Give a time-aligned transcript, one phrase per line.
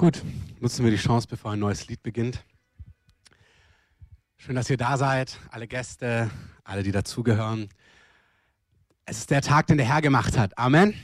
[0.00, 0.22] Gut,
[0.60, 2.42] nutzen wir die Chance, bevor ein neues Lied beginnt.
[4.38, 6.30] Schön, dass ihr da seid, alle Gäste,
[6.64, 7.68] alle, die dazugehören.
[9.04, 10.56] Es ist der Tag, den der Herr gemacht hat.
[10.56, 10.94] Amen.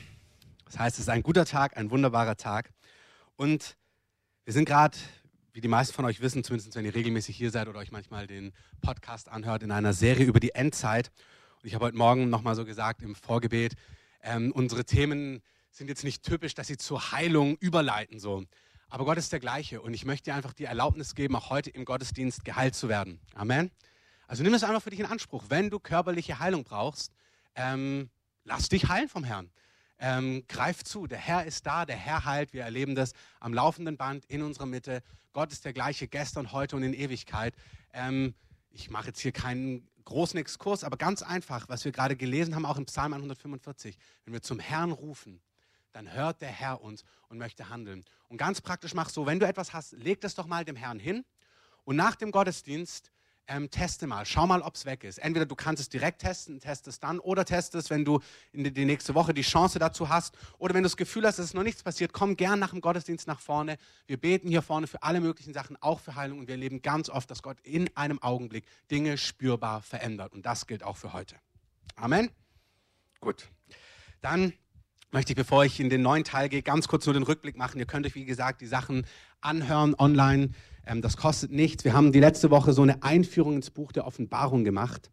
[0.65, 2.73] Das heißt, es ist ein guter Tag, ein wunderbarer Tag.
[3.35, 3.77] Und
[4.45, 4.97] wir sind gerade,
[5.53, 8.25] wie die meisten von euch wissen, zumindest wenn ihr regelmäßig hier seid oder euch manchmal
[8.25, 8.51] den
[8.81, 11.11] Podcast anhört, in einer Serie über die Endzeit.
[11.61, 13.75] Und ich habe heute Morgen nochmal so gesagt im Vorgebet,
[14.23, 18.19] ähm, unsere Themen sind jetzt nicht typisch, dass sie zur Heilung überleiten.
[18.19, 18.43] So.
[18.89, 21.69] Aber Gott ist der gleiche und ich möchte dir einfach die Erlaubnis geben, auch heute
[21.69, 23.19] im Gottesdienst geheilt zu werden.
[23.35, 23.69] Amen.
[24.27, 25.45] Also nimm es einfach für dich in Anspruch.
[25.49, 27.11] Wenn du körperliche Heilung brauchst,
[27.55, 28.09] ähm,
[28.45, 29.49] lass dich heilen vom Herrn.
[29.99, 32.53] Ähm, greif zu, der Herr ist da, der Herr heilt.
[32.53, 35.01] Wir erleben das am laufenden Band in unserer Mitte.
[35.33, 37.55] Gott ist der gleiche gestern, heute und in Ewigkeit.
[37.93, 38.35] Ähm,
[38.71, 42.65] ich mache jetzt hier keinen großen Exkurs, aber ganz einfach, was wir gerade gelesen haben,
[42.65, 43.97] auch im Psalm 145.
[44.23, 45.41] Wenn wir zum Herrn rufen,
[45.91, 48.05] dann hört der Herr uns und möchte handeln.
[48.27, 50.99] Und ganz praktisch mach so, wenn du etwas hast, leg das doch mal dem Herrn
[50.99, 51.25] hin
[51.83, 53.11] und nach dem Gottesdienst
[53.47, 55.19] ähm, teste mal, schau mal, ob es weg ist.
[55.19, 58.19] Entweder du kannst es direkt testen, test es dann oder teste es, wenn du
[58.51, 60.37] in die, die nächste Woche die Chance dazu hast.
[60.57, 62.81] Oder wenn du das Gefühl hast, es ist noch nichts passiert, komm gern nach dem
[62.81, 63.77] Gottesdienst nach vorne.
[64.05, 66.39] Wir beten hier vorne für alle möglichen Sachen, auch für Heilung.
[66.39, 70.33] Und wir erleben ganz oft, dass Gott in einem Augenblick Dinge spürbar verändert.
[70.33, 71.35] Und das gilt auch für heute.
[71.95, 72.29] Amen.
[73.21, 73.47] Gut.
[74.21, 74.53] Dann
[75.11, 77.79] möchte ich, bevor ich in den neuen Teil gehe, ganz kurz nur den Rückblick machen.
[77.79, 79.05] Ihr könnt euch, wie gesagt, die Sachen
[79.41, 80.49] anhören online.
[80.85, 81.83] Ähm, das kostet nichts.
[81.85, 85.09] Wir haben die letzte Woche so eine Einführung ins Buch der Offenbarung gemacht.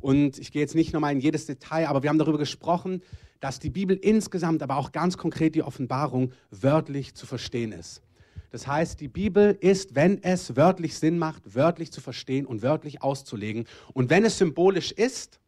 [0.00, 3.02] Und ich gehe jetzt nicht nochmal in jedes Detail, aber wir haben darüber gesprochen,
[3.40, 8.02] dass die Bibel insgesamt, aber auch ganz konkret die Offenbarung wörtlich zu verstehen ist.
[8.50, 13.02] Das heißt, die Bibel ist, wenn es wörtlich Sinn macht, wörtlich zu verstehen und wörtlich
[13.02, 13.66] auszulegen.
[13.92, 15.40] Und wenn es symbolisch ist,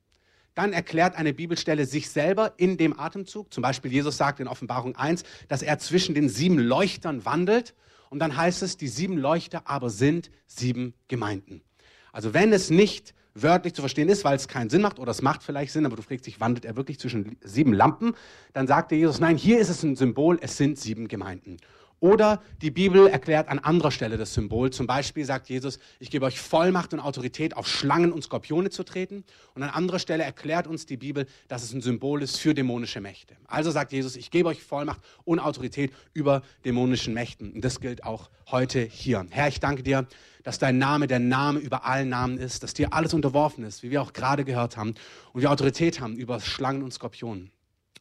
[0.59, 3.55] dann erklärt eine Bibelstelle sich selber in dem Atemzug.
[3.55, 7.77] Zum Beispiel Jesus sagt in Offenbarung 1, dass er zwischen den sieben Leuchtern wandelt.
[8.11, 11.63] Und dann heißt es, die sieben Leuchter aber sind sieben Gemeinden.
[12.11, 15.23] Also wenn es nicht wörtlich zu verstehen ist, weil es keinen Sinn macht oder es
[15.23, 18.17] macht vielleicht Sinn, aber du fragst dich, wandelt er wirklich zwischen sieben Lampen?
[18.53, 21.59] Dann sagte Jesus, nein, hier ist es ein Symbol, es sind sieben Gemeinden.
[22.01, 24.71] Oder die Bibel erklärt an anderer Stelle das Symbol.
[24.71, 28.85] Zum Beispiel sagt Jesus, ich gebe euch Vollmacht und Autorität, auf Schlangen und Skorpione zu
[28.85, 29.25] treten.
[29.55, 33.01] Und an anderer Stelle erklärt uns die Bibel, dass es ein Symbol ist für dämonische
[33.01, 33.37] Mächte.
[33.47, 37.53] Also sagt Jesus, ich gebe euch Vollmacht und Autorität über dämonischen Mächten.
[37.53, 39.27] Und das gilt auch heute hier.
[39.31, 40.07] Herr, ich danke dir,
[40.45, 43.91] dass dein Name der Name über allen Namen ist, dass dir alles unterworfen ist, wie
[43.91, 44.95] wir auch gerade gehört haben.
[45.33, 47.51] Und wir Autorität haben über Schlangen und Skorpionen.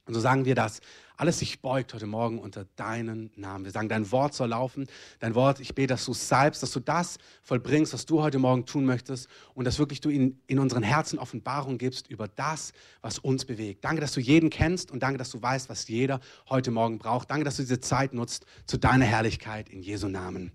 [0.06, 0.80] Und so sagen wir das
[1.18, 3.66] alles sich beugt heute Morgen unter deinen Namen.
[3.66, 4.88] Wir sagen, dein Wort soll laufen.
[5.20, 8.66] Dein Wort, ich bete, dass du salbst, dass du das vollbringst, was du heute Morgen
[8.66, 13.18] tun möchtest und dass wirklich du in, in unseren Herzen Offenbarung gibst über das, was
[13.18, 13.84] uns bewegt.
[13.84, 16.20] Danke, dass du jeden kennst und danke, dass du weißt, was jeder
[16.50, 17.32] heute Morgen braucht.
[17.32, 20.52] Danke, dass du diese Zeit nutzt zu deiner Herrlichkeit in Jesu Namen.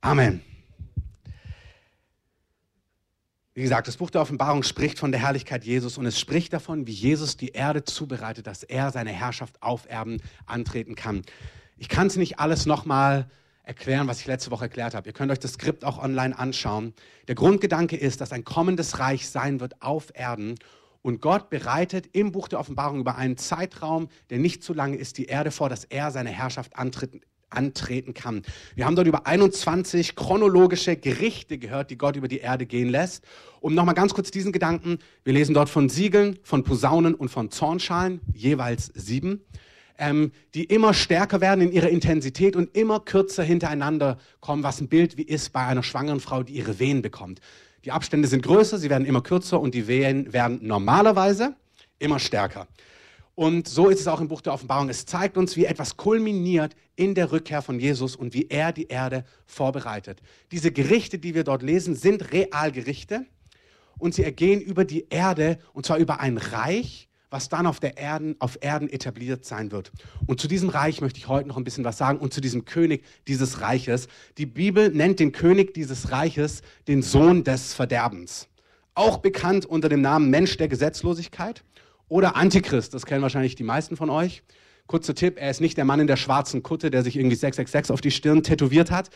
[0.00, 0.53] Amen.
[3.56, 6.88] Wie gesagt, das Buch der Offenbarung spricht von der Herrlichkeit Jesus und es spricht davon,
[6.88, 11.22] wie Jesus die Erde zubereitet, dass er seine Herrschaft auf Erden antreten kann.
[11.76, 13.30] Ich kann es nicht alles nochmal
[13.62, 15.08] erklären, was ich letzte Woche erklärt habe.
[15.08, 16.94] Ihr könnt euch das Skript auch online anschauen.
[17.28, 20.56] Der Grundgedanke ist, dass ein kommendes Reich sein wird auf Erden
[21.02, 25.16] und Gott bereitet im Buch der Offenbarung über einen Zeitraum, der nicht zu lange ist,
[25.16, 28.42] die Erde vor, dass er seine Herrschaft antritt, antreten kann.
[28.74, 33.24] Wir haben dort über 21 chronologische Gerichte gehört, die Gott über die Erde gehen lässt.
[33.60, 37.50] Um nochmal ganz kurz diesen Gedanken, wir lesen dort von Siegeln, von Posaunen und von
[37.50, 39.40] Zornschalen, jeweils sieben,
[39.98, 44.88] ähm, die immer stärker werden in ihrer Intensität und immer kürzer hintereinander kommen, was ein
[44.88, 47.40] Bild wie ist bei einer schwangeren Frau, die ihre Wehen bekommt.
[47.84, 51.54] Die Abstände sind größer, sie werden immer kürzer und die Wehen werden normalerweise
[51.98, 52.66] immer stärker.
[53.34, 54.88] Und so ist es auch im Buch der Offenbarung.
[54.88, 58.86] Es zeigt uns, wie etwas kulminiert in der Rückkehr von Jesus und wie er die
[58.86, 60.20] Erde vorbereitet.
[60.52, 63.26] Diese Gerichte, die wir dort lesen, sind Realgerichte
[63.98, 67.96] und sie ergehen über die Erde und zwar über ein Reich, was dann auf, der
[67.96, 69.90] Erden, auf Erden etabliert sein wird.
[70.26, 72.64] Und zu diesem Reich möchte ich heute noch ein bisschen was sagen und zu diesem
[72.64, 74.06] König dieses Reiches.
[74.38, 78.46] Die Bibel nennt den König dieses Reiches den Sohn des Verderbens.
[78.94, 81.64] Auch bekannt unter dem Namen Mensch der Gesetzlosigkeit
[82.08, 84.42] oder Antichrist, das kennen wahrscheinlich die meisten von euch.
[84.86, 87.92] Kurzer Tipp, er ist nicht der Mann in der schwarzen Kutte, der sich irgendwie 666
[87.92, 89.08] auf die Stirn tätowiert hat,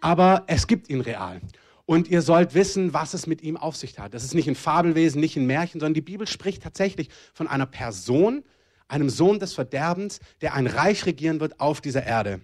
[0.00, 1.40] aber es gibt ihn real.
[1.86, 4.14] Und ihr sollt wissen, was es mit ihm auf sich hat.
[4.14, 7.66] Das ist nicht ein Fabelwesen, nicht ein Märchen, sondern die Bibel spricht tatsächlich von einer
[7.66, 8.44] Person,
[8.88, 12.40] einem Sohn des Verderbens, der ein Reich regieren wird auf dieser Erde.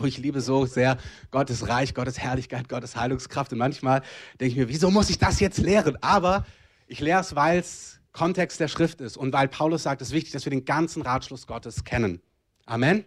[0.00, 0.96] Oh, ich liebe so sehr
[1.30, 3.52] Gottes Reich, Gottes Herrlichkeit, Gottes Heilungskraft.
[3.52, 4.02] Und manchmal
[4.40, 5.98] denke ich mir, wieso muss ich das jetzt lehren?
[6.00, 6.46] Aber
[6.86, 10.14] ich lehre es, weil es Kontext der Schrift ist und weil Paulus sagt, es ist
[10.14, 12.20] wichtig, dass wir den ganzen Ratschluss Gottes kennen.
[12.66, 13.04] Amen.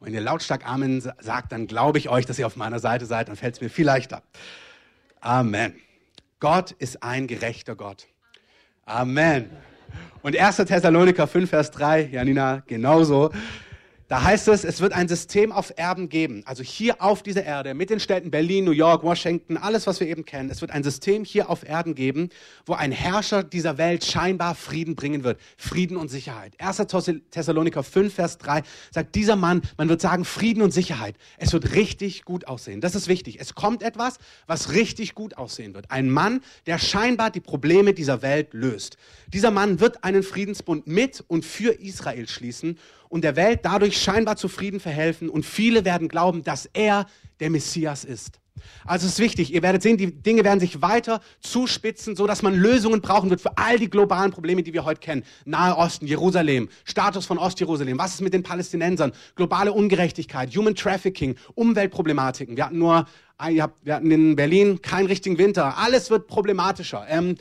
[0.00, 3.06] Und wenn ihr lautstark Amen sagt, dann glaube ich euch, dass ihr auf meiner Seite
[3.06, 4.24] seid, dann fällt es mir viel leichter.
[5.20, 5.72] Amen.
[6.40, 8.08] Gott ist ein gerechter Gott.
[8.86, 9.50] Amen.
[10.22, 10.56] Und 1.
[10.56, 13.30] Thessaloniker 5, Vers 3, Janina, genauso.
[14.08, 17.74] Da heißt es, es wird ein System auf Erden geben, also hier auf dieser Erde,
[17.74, 20.48] mit den Städten Berlin, New York, Washington, alles, was wir eben kennen.
[20.48, 22.30] Es wird ein System hier auf Erden geben,
[22.64, 25.38] wo ein Herrscher dieser Welt scheinbar Frieden bringen wird.
[25.58, 26.54] Frieden und Sicherheit.
[26.58, 26.86] 1.
[27.30, 31.14] Thessaloniker 5, Vers 3 sagt, dieser Mann, man wird sagen, Frieden und Sicherheit.
[31.36, 32.80] Es wird richtig gut aussehen.
[32.80, 33.38] Das ist wichtig.
[33.40, 34.16] Es kommt etwas,
[34.46, 35.90] was richtig gut aussehen wird.
[35.90, 38.96] Ein Mann, der scheinbar die Probleme dieser Welt löst.
[39.34, 42.78] Dieser Mann wird einen Friedensbund mit und für Israel schließen
[43.08, 47.06] und der Welt dadurch scheinbar zu Frieden verhelfen und viele werden glauben, dass er
[47.40, 48.40] der Messias ist.
[48.84, 52.42] Also es ist wichtig, ihr werdet sehen, die Dinge werden sich weiter zuspitzen, so dass
[52.42, 55.24] man Lösungen brauchen wird für all die globalen Probleme, die wir heute kennen.
[55.44, 61.36] Nahe Osten, Jerusalem, Status von Ostjerusalem, was ist mit den Palästinensern, globale Ungerechtigkeit, Human Trafficking,
[61.54, 62.56] Umweltproblematiken.
[62.56, 63.06] Wir hatten nur,
[63.38, 67.06] wir hatten in Berlin keinen richtigen Winter, alles wird problematischer.
[67.08, 67.36] Ähm,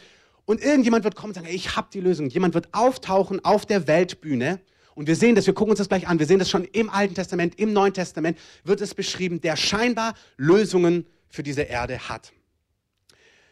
[0.46, 2.30] und irgendjemand wird kommen und sagen, ich habe die Lösung.
[2.30, 4.62] Jemand wird auftauchen auf der Weltbühne
[4.98, 6.90] und wir sehen das, wir gucken uns das gleich an, wir sehen das schon im
[6.90, 12.34] Alten Testament, im Neuen Testament wird es beschrieben, der scheinbar Lösungen für diese Erde hat.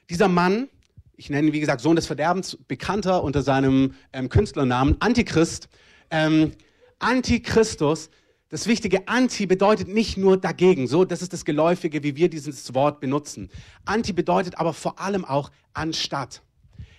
[0.09, 0.69] Dieser Mann,
[1.15, 5.69] ich nenne ihn wie gesagt Sohn des Verderbens, bekannter unter seinem ähm, Künstlernamen Antichrist.
[6.09, 6.53] Ähm,
[6.97, 8.09] Antichristus,
[8.49, 12.73] das wichtige Anti bedeutet nicht nur dagegen, so das ist das Geläufige, wie wir dieses
[12.73, 13.51] Wort benutzen.
[13.85, 16.41] Anti bedeutet aber vor allem auch anstatt.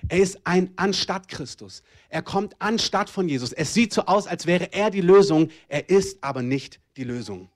[0.09, 1.83] Er ist ein anstatt Christus.
[2.09, 3.53] Er kommt anstatt von Jesus.
[3.53, 5.51] Es sieht so aus, als wäre er die Lösung.
[5.69, 7.49] Er ist aber nicht die Lösung.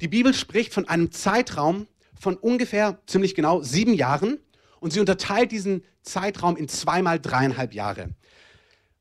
[0.00, 1.86] Die Bibel spricht von einem Zeitraum
[2.18, 4.38] von ungefähr ziemlich genau sieben Jahren
[4.80, 8.10] und sie unterteilt diesen Zeitraum in zweimal dreieinhalb Jahre.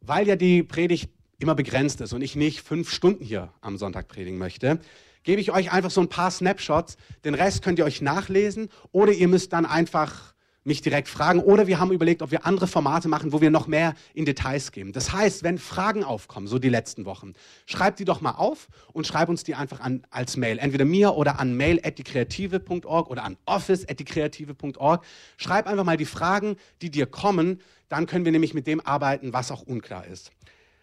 [0.01, 4.07] Weil ja die Predigt immer begrenzt ist und ich nicht fünf Stunden hier am Sonntag
[4.07, 4.80] predigen möchte,
[5.24, 6.98] gebe ich euch einfach so ein paar Snapshots.
[7.24, 11.39] Den Rest könnt ihr euch nachlesen oder ihr müsst dann einfach mich direkt fragen.
[11.39, 14.71] Oder wir haben überlegt, ob wir andere Formate machen, wo wir noch mehr in Details
[14.71, 14.91] gehen.
[14.91, 17.33] Das heißt, wenn Fragen aufkommen, so die letzten Wochen,
[17.65, 20.59] schreibt die doch mal auf und schreib uns die einfach an als Mail.
[20.59, 25.03] Entweder mir oder an mail.dikreative.org oder an office.dikreative.org.
[25.37, 27.61] Schreib einfach mal die Fragen, die dir kommen.
[27.89, 30.31] Dann können wir nämlich mit dem arbeiten, was auch unklar ist.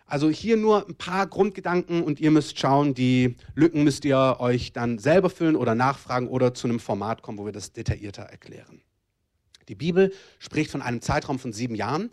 [0.06, 4.72] Also hier nur ein paar Grundgedanken und ihr müsst schauen, die Lücken müsst ihr euch
[4.72, 8.80] dann selber füllen oder nachfragen oder zu einem Format kommen, wo wir das detaillierter erklären.
[9.68, 12.10] Die Bibel spricht von einem Zeitraum von sieben Jahren.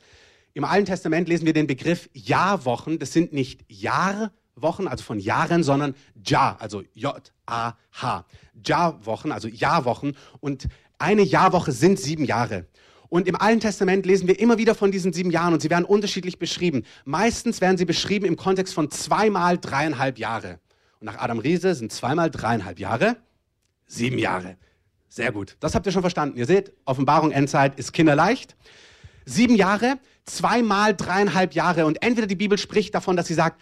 [0.54, 3.00] Im Alten Testament lesen wir den Begriff Jahrwochen.
[3.00, 8.26] Das sind nicht Jahrwochen, also von Jahren, sondern Ja, also J-A-H.
[8.66, 10.16] Jahrwochen, also Jahrwochen.
[10.40, 10.68] Und
[10.98, 12.66] eine Jahrwoche sind sieben Jahre.
[13.10, 15.86] Und im Alten Testament lesen wir immer wieder von diesen sieben Jahren und sie werden
[15.86, 16.84] unterschiedlich beschrieben.
[17.06, 20.60] Meistens werden sie beschrieben im Kontext von zweimal dreieinhalb Jahre.
[21.00, 23.18] Und nach Adam Riese sind zweimal dreieinhalb Jahre
[23.88, 24.58] sieben Jahre.
[25.16, 25.56] Sehr gut.
[25.62, 26.38] Das habt ihr schon verstanden.
[26.38, 28.58] Ihr seht, Offenbarung Endzeit ist kinderleicht.
[29.24, 31.86] Sieben Jahre, zweimal dreieinhalb Jahre.
[31.86, 33.62] Und entweder die Bibel spricht davon, dass sie sagt,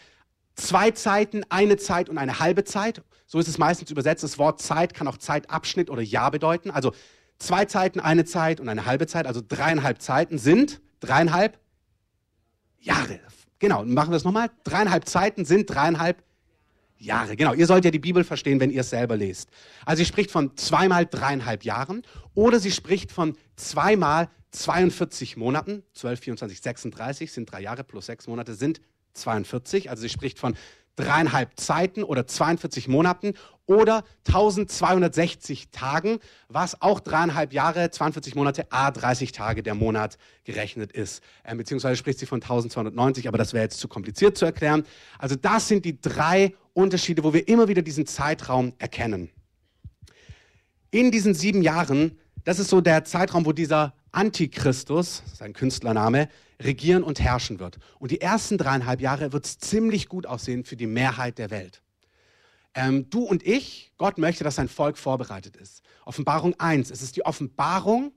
[0.55, 3.03] zwei Zeiten, eine Zeit und eine halbe Zeit.
[3.27, 4.23] So ist es meistens übersetzt.
[4.23, 6.71] Das Wort Zeit kann auch Zeitabschnitt oder Jahr bedeuten.
[6.71, 6.91] Also
[7.37, 9.27] zwei Zeiten, eine Zeit und eine halbe Zeit.
[9.27, 11.59] Also dreieinhalb Zeiten sind dreieinhalb
[12.79, 13.19] Jahre.
[13.59, 14.49] Genau, machen wir es nochmal.
[14.63, 16.23] Dreieinhalb Zeiten sind dreieinhalb
[17.03, 17.35] Jahre.
[17.35, 19.49] Genau, ihr sollt ja die Bibel verstehen, wenn ihr es selber lest.
[19.85, 25.83] Also sie spricht von zweimal dreieinhalb Jahren oder sie spricht von zweimal 42 Monaten.
[25.93, 28.81] 12, 24, 36 sind drei Jahre plus sechs Monate sind
[29.13, 29.89] 42.
[29.89, 30.55] Also sie spricht von
[30.95, 33.33] dreieinhalb Zeiten oder 42 Monaten
[33.65, 36.19] oder 1260 Tagen,
[36.49, 41.23] was auch dreieinhalb Jahre, 42 Monate, a 30 Tage der Monat gerechnet ist.
[41.43, 44.83] Äh, beziehungsweise spricht sie von 1290, aber das wäre jetzt zu kompliziert zu erklären.
[45.17, 49.29] Also das sind die drei Unterschiede, wo wir immer wieder diesen Zeitraum erkennen.
[50.91, 56.29] In diesen sieben Jahren, das ist so der Zeitraum, wo dieser Antichristus, sein Künstlername,
[56.61, 57.79] regieren und herrschen wird.
[57.99, 61.81] Und die ersten dreieinhalb Jahre wird es ziemlich gut aussehen für die Mehrheit der Welt.
[62.75, 65.83] Ähm, du und ich, Gott möchte, dass sein Volk vorbereitet ist.
[66.05, 68.13] Offenbarung 1, es ist die Offenbarung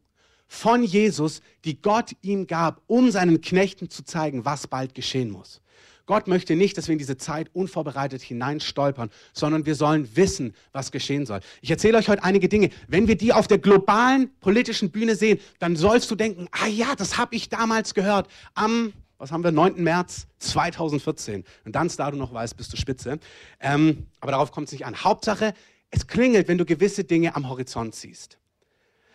[0.49, 5.61] von Jesus, die Gott ihm gab, um seinen Knechten zu zeigen, was bald geschehen muss.
[6.07, 10.93] Gott möchte nicht, dass wir in diese Zeit unvorbereitet hineinstolpern, sondern wir sollen wissen, was
[10.93, 11.41] geschehen soll.
[11.61, 12.71] Ich erzähle euch heute einige Dinge.
[12.87, 16.95] Wenn wir die auf der globalen politischen Bühne sehen, dann sollst du denken, ah ja,
[16.97, 18.29] das habe ich damals gehört.
[18.55, 19.83] Am, was haben wir, 9.
[19.83, 21.45] März 2014.
[21.65, 23.19] Und dann, da du noch weißt, bist du spitze.
[23.59, 25.03] Ähm, aber darauf kommt es nicht an.
[25.03, 25.55] Hauptsache,
[25.91, 28.39] es klingelt, wenn du gewisse Dinge am Horizont siehst.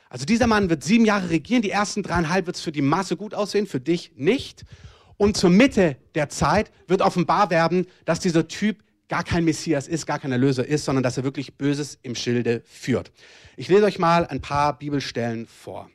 [0.09, 1.61] Also dieser Mann wird sieben Jahre regieren.
[1.61, 4.65] Die ersten dreieinhalb wird es für die Masse gut aussehen, für dich nicht.
[5.21, 10.07] Und zur Mitte der Zeit wird offenbar werden, dass dieser Typ gar kein Messias ist,
[10.07, 13.11] gar kein Erlöser ist, sondern dass er wirklich Böses im Schilde führt.
[13.55, 15.91] Ich lese euch mal ein paar Bibelstellen vor.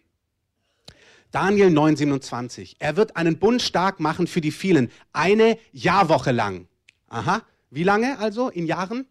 [1.33, 2.77] Daniel 9:27.
[2.79, 6.69] Er wird einen Bund stark machen für die vielen, eine Jahrwoche lang.
[7.09, 9.07] Aha, wie lange also in Jahren?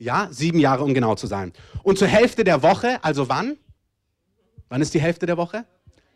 [0.00, 1.52] Ja, sieben Jahre, um genau zu sein.
[1.84, 3.58] Und zur Hälfte der Woche, also wann?
[4.68, 5.66] Wann ist die Hälfte der Woche?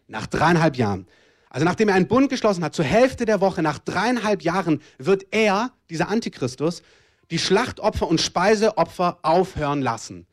[0.08, 1.06] Nach dreieinhalb Jahren.
[1.54, 5.26] Also nachdem er einen Bund geschlossen hat, zur Hälfte der Woche, nach dreieinhalb Jahren, wird
[5.30, 6.82] er, dieser Antichristus,
[7.30, 10.26] die Schlachtopfer und Speiseopfer aufhören lassen.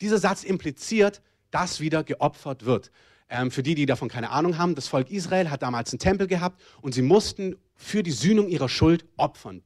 [0.00, 1.22] Dieser Satz impliziert,
[1.52, 2.90] dass wieder geopfert wird.
[3.30, 6.26] Ähm, für die, die davon keine Ahnung haben, das Volk Israel hat damals einen Tempel
[6.26, 9.62] gehabt und sie mussten für die Sühnung ihrer Schuld opfern,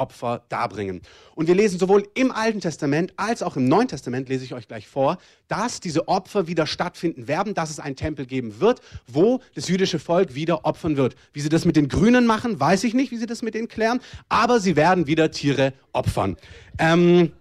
[0.00, 1.02] Tieropfer darbringen.
[1.34, 4.66] Und wir lesen sowohl im Alten Testament als auch im Neuen Testament, lese ich euch
[4.66, 9.40] gleich vor, dass diese Opfer wieder stattfinden werden, dass es einen Tempel geben wird, wo
[9.54, 11.16] das jüdische Volk wieder opfern wird.
[11.32, 13.68] Wie sie das mit den Grünen machen, weiß ich nicht, wie sie das mit denen
[13.68, 16.36] klären, aber sie werden wieder Tiere opfern.
[16.78, 17.32] Ähm,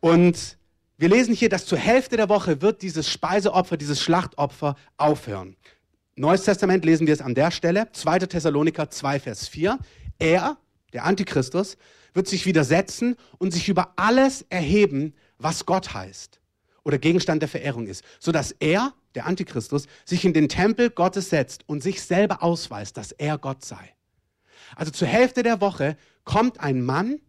[0.00, 0.56] und
[0.96, 5.56] wir lesen hier, dass zur Hälfte der Woche wird dieses Speiseopfer, dieses Schlachtopfer aufhören.
[6.16, 8.20] Neues Testament lesen wir es an der Stelle, 2.
[8.20, 9.78] Thessaloniker 2, Vers 4.
[10.18, 10.56] Er,
[10.92, 11.76] der Antichristus,
[12.14, 16.40] wird sich widersetzen und sich über alles erheben, was Gott heißt
[16.88, 21.68] oder Gegenstand der Verehrung ist, sodass er, der Antichristus, sich in den Tempel Gottes setzt
[21.68, 23.94] und sich selber ausweist, dass er Gott sei.
[24.74, 27.20] Also zur Hälfte der Woche kommt ein Mann,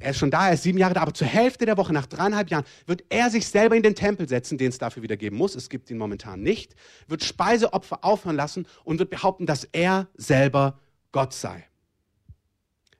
[0.00, 2.06] er ist schon da, er ist sieben Jahre da, aber zur Hälfte der Woche, nach
[2.06, 5.36] dreieinhalb Jahren, wird er sich selber in den Tempel setzen, den es dafür wieder geben
[5.36, 5.54] muss.
[5.54, 6.74] Es gibt ihn momentan nicht.
[7.06, 10.80] Wird Speiseopfer aufhören lassen und wird behaupten, dass er selber
[11.12, 11.64] Gott sei.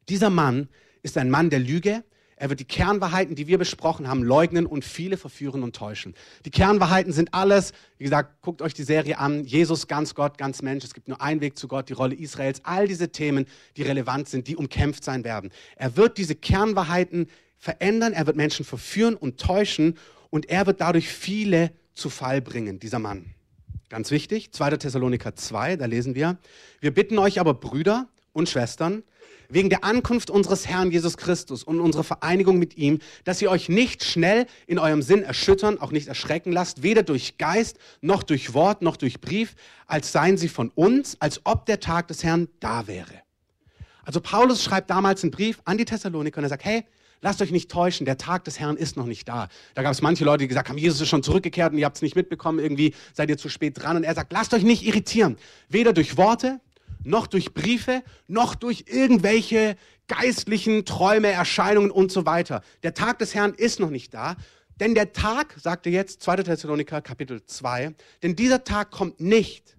[0.08, 0.68] Dieser Mann
[1.04, 2.02] ist ein Mann der Lüge,
[2.36, 6.14] er wird die Kernwahrheiten, die wir besprochen haben, leugnen und viele verführen und täuschen.
[6.44, 10.60] Die Kernwahrheiten sind alles, wie gesagt, guckt euch die Serie an, Jesus ganz Gott, ganz
[10.60, 13.46] Mensch, es gibt nur einen Weg zu Gott, die Rolle Israels, all diese Themen,
[13.76, 15.52] die relevant sind, die umkämpft sein werden.
[15.76, 19.96] Er wird diese Kernwahrheiten verändern, er wird Menschen verführen und täuschen
[20.30, 23.26] und er wird dadurch viele zu Fall bringen, dieser Mann.
[23.90, 24.78] Ganz wichtig, 2.
[24.78, 26.38] Thessaloniker 2, da lesen wir,
[26.80, 29.04] wir bitten euch aber Brüder und Schwestern,
[29.48, 33.68] wegen der Ankunft unseres Herrn Jesus Christus und unserer Vereinigung mit ihm, dass ihr euch
[33.68, 38.54] nicht schnell in eurem Sinn erschüttern, auch nicht erschrecken lasst, weder durch Geist noch durch
[38.54, 39.54] Wort noch durch Brief,
[39.86, 43.22] als seien sie von uns, als ob der Tag des Herrn da wäre.
[44.04, 46.84] Also Paulus schreibt damals einen Brief an die Thessaloniker und er sagt, hey,
[47.24, 49.48] lasst euch nicht täuschen, der Tag des Herrn ist noch nicht da.
[49.74, 51.96] Da gab es manche Leute, die gesagt haben, Jesus ist schon zurückgekehrt und ihr habt
[51.96, 53.96] es nicht mitbekommen, irgendwie seid ihr zu spät dran.
[53.96, 55.36] Und er sagt, lasst euch nicht irritieren,
[55.68, 56.60] weder durch Worte
[57.04, 59.76] noch durch Briefe, noch durch irgendwelche
[60.08, 62.62] geistlichen Träume, Erscheinungen und so weiter.
[62.82, 64.36] Der Tag des Herrn ist noch nicht da.
[64.80, 66.36] Denn der Tag, sagte jetzt 2.
[66.42, 69.76] Thessaloniker Kapitel 2, denn dieser Tag kommt nicht,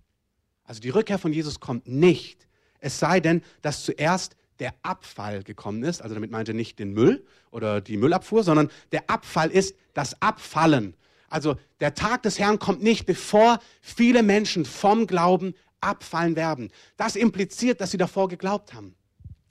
[0.63, 2.47] also die Rückkehr von Jesus kommt nicht,
[2.79, 7.25] es sei denn, dass zuerst der Abfall gekommen ist, also damit meinte nicht den Müll
[7.51, 10.95] oder die Müllabfuhr, sondern der Abfall ist das Abfallen.
[11.27, 15.55] Also der Tag des Herrn kommt nicht, bevor viele Menschen vom Glauben
[15.85, 16.71] abfallen werden.
[16.97, 18.95] Das impliziert, dass sie davor geglaubt haben.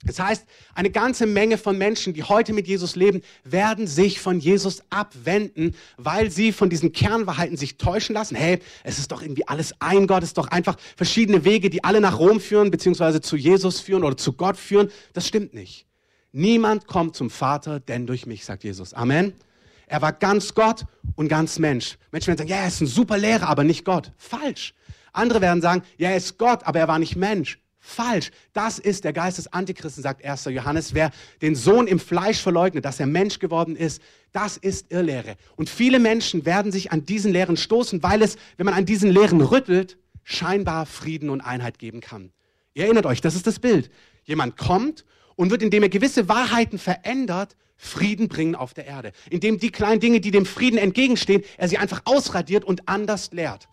[0.05, 4.39] Das heißt, eine ganze Menge von Menschen, die heute mit Jesus leben, werden sich von
[4.39, 8.35] Jesus abwenden, weil sie von diesen Kernwahrheiten sich täuschen lassen.
[8.35, 11.83] Hey, es ist doch irgendwie alles ein Gott, es ist doch einfach verschiedene Wege, die
[11.83, 14.91] alle nach Rom führen, beziehungsweise zu Jesus führen oder zu Gott führen.
[15.13, 15.87] Das stimmt nicht.
[16.31, 18.93] Niemand kommt zum Vater, denn durch mich, sagt Jesus.
[18.93, 19.33] Amen.
[19.87, 21.97] Er war ganz Gott und ganz Mensch.
[22.11, 24.11] Menschen werden sagen, ja, er ist ein super Lehrer, aber nicht Gott.
[24.17, 24.73] Falsch.
[25.15, 27.59] Andere werden sagen, ja, er ist Gott, aber er war nicht Mensch.
[27.79, 28.31] Falsch.
[28.53, 30.45] Das ist der Geist des Antichristen, sagt 1.
[30.45, 30.95] Johannes.
[30.95, 31.11] Wer
[31.43, 35.35] den Sohn im Fleisch verleugnet, dass er Mensch geworden ist, das ist Irrlehre.
[35.55, 39.11] Und viele Menschen werden sich an diesen Lehren stoßen, weil es, wenn man an diesen
[39.11, 42.31] Lehren rüttelt, scheinbar Frieden und Einheit geben kann.
[42.73, 43.91] Ihr erinnert euch, das ist das Bild.
[44.23, 45.05] Jemand kommt
[45.35, 49.11] und wird, indem er gewisse Wahrheiten verändert, Frieden bringen auf der Erde.
[49.29, 53.67] Indem die kleinen Dinge, die dem Frieden entgegenstehen, er sie einfach ausradiert und anders lehrt.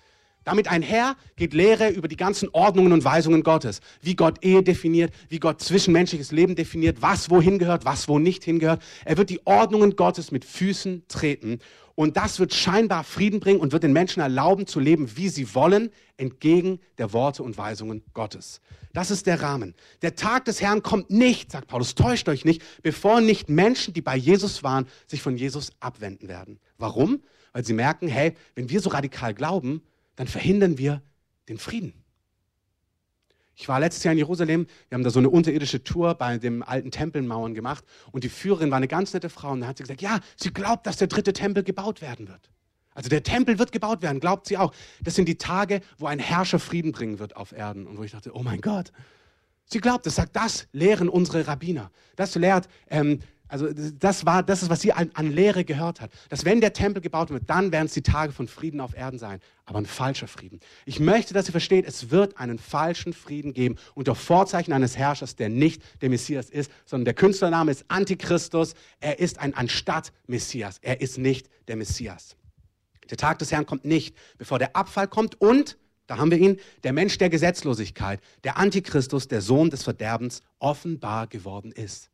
[0.44, 3.80] Damit einher geht Lehre über die ganzen Ordnungen und Weisungen Gottes.
[4.00, 8.44] Wie Gott Ehe definiert, wie Gott zwischenmenschliches Leben definiert, was wohin gehört, was wo nicht
[8.44, 8.82] hingehört.
[9.04, 11.60] Er wird die Ordnungen Gottes mit Füßen treten.
[11.94, 15.54] Und das wird scheinbar Frieden bringen und wird den Menschen erlauben zu leben, wie sie
[15.54, 18.60] wollen, entgegen der Worte und Weisungen Gottes.
[18.94, 19.74] Das ist der Rahmen.
[20.00, 24.02] Der Tag des Herrn kommt nicht, sagt Paulus, täuscht euch nicht, bevor nicht Menschen, die
[24.02, 26.58] bei Jesus waren, sich von Jesus abwenden werden.
[26.78, 27.22] Warum?
[27.52, 29.82] Weil sie merken, hey, wenn wir so radikal glauben,
[30.16, 31.02] dann verhindern wir
[31.48, 31.94] den Frieden.
[33.54, 36.62] Ich war letztes Jahr in Jerusalem, wir haben da so eine unterirdische Tour bei den
[36.62, 39.84] alten Tempelmauern gemacht und die Führerin war eine ganz nette Frau und da hat sie
[39.84, 42.50] gesagt, ja, sie glaubt, dass der dritte Tempel gebaut werden wird.
[42.94, 44.74] Also der Tempel wird gebaut werden, glaubt sie auch.
[45.02, 48.12] Das sind die Tage, wo ein Herrscher Frieden bringen wird auf Erden und wo ich
[48.12, 48.92] dachte, oh mein Gott.
[49.64, 51.90] Sie glaubt, das sagt, das lehren unsere Rabbiner.
[52.16, 53.20] Das lehrt ähm,
[53.52, 56.10] Also das war, das ist, was sie an, an, Lehre gehört hat.
[56.30, 59.18] Dass wenn der Tempel gebaut wird, dann werden es die Tage von Frieden auf Erden
[59.18, 59.40] sein.
[59.66, 60.58] Aber ein falscher Frieden.
[60.86, 65.36] Ich möchte, dass ihr versteht, es wird einen falschen Frieden geben unter Vorzeichen eines Herrschers,
[65.36, 68.72] der nicht der Messias ist, sondern der Künstlername ist Antichristus.
[69.00, 70.78] Er ist ein Anstatt-Messias.
[70.80, 72.36] Er ist nicht der Messias.
[73.10, 76.58] Der Tag des Herrn kommt nicht, bevor der Abfall kommt und, da haben wir ihn,
[76.84, 82.11] der Mensch der Gesetzlosigkeit, der Antichristus, der Sohn des Verderbens, offenbar geworden ist.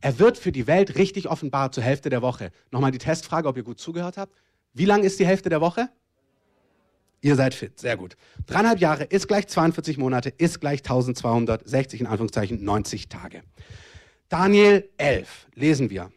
[0.00, 2.50] Er wird für die Welt richtig offenbar zur Hälfte der Woche.
[2.70, 4.34] Nochmal die Testfrage, ob ihr gut zugehört habt.
[4.74, 5.88] Wie lang ist die Hälfte der Woche?
[7.20, 8.16] Ihr seid fit, sehr gut.
[8.46, 13.42] Dreieinhalb Jahre ist gleich 42 Monate, ist gleich 1260 in Anführungszeichen 90 Tage.
[14.28, 16.12] Daniel 11 lesen wir.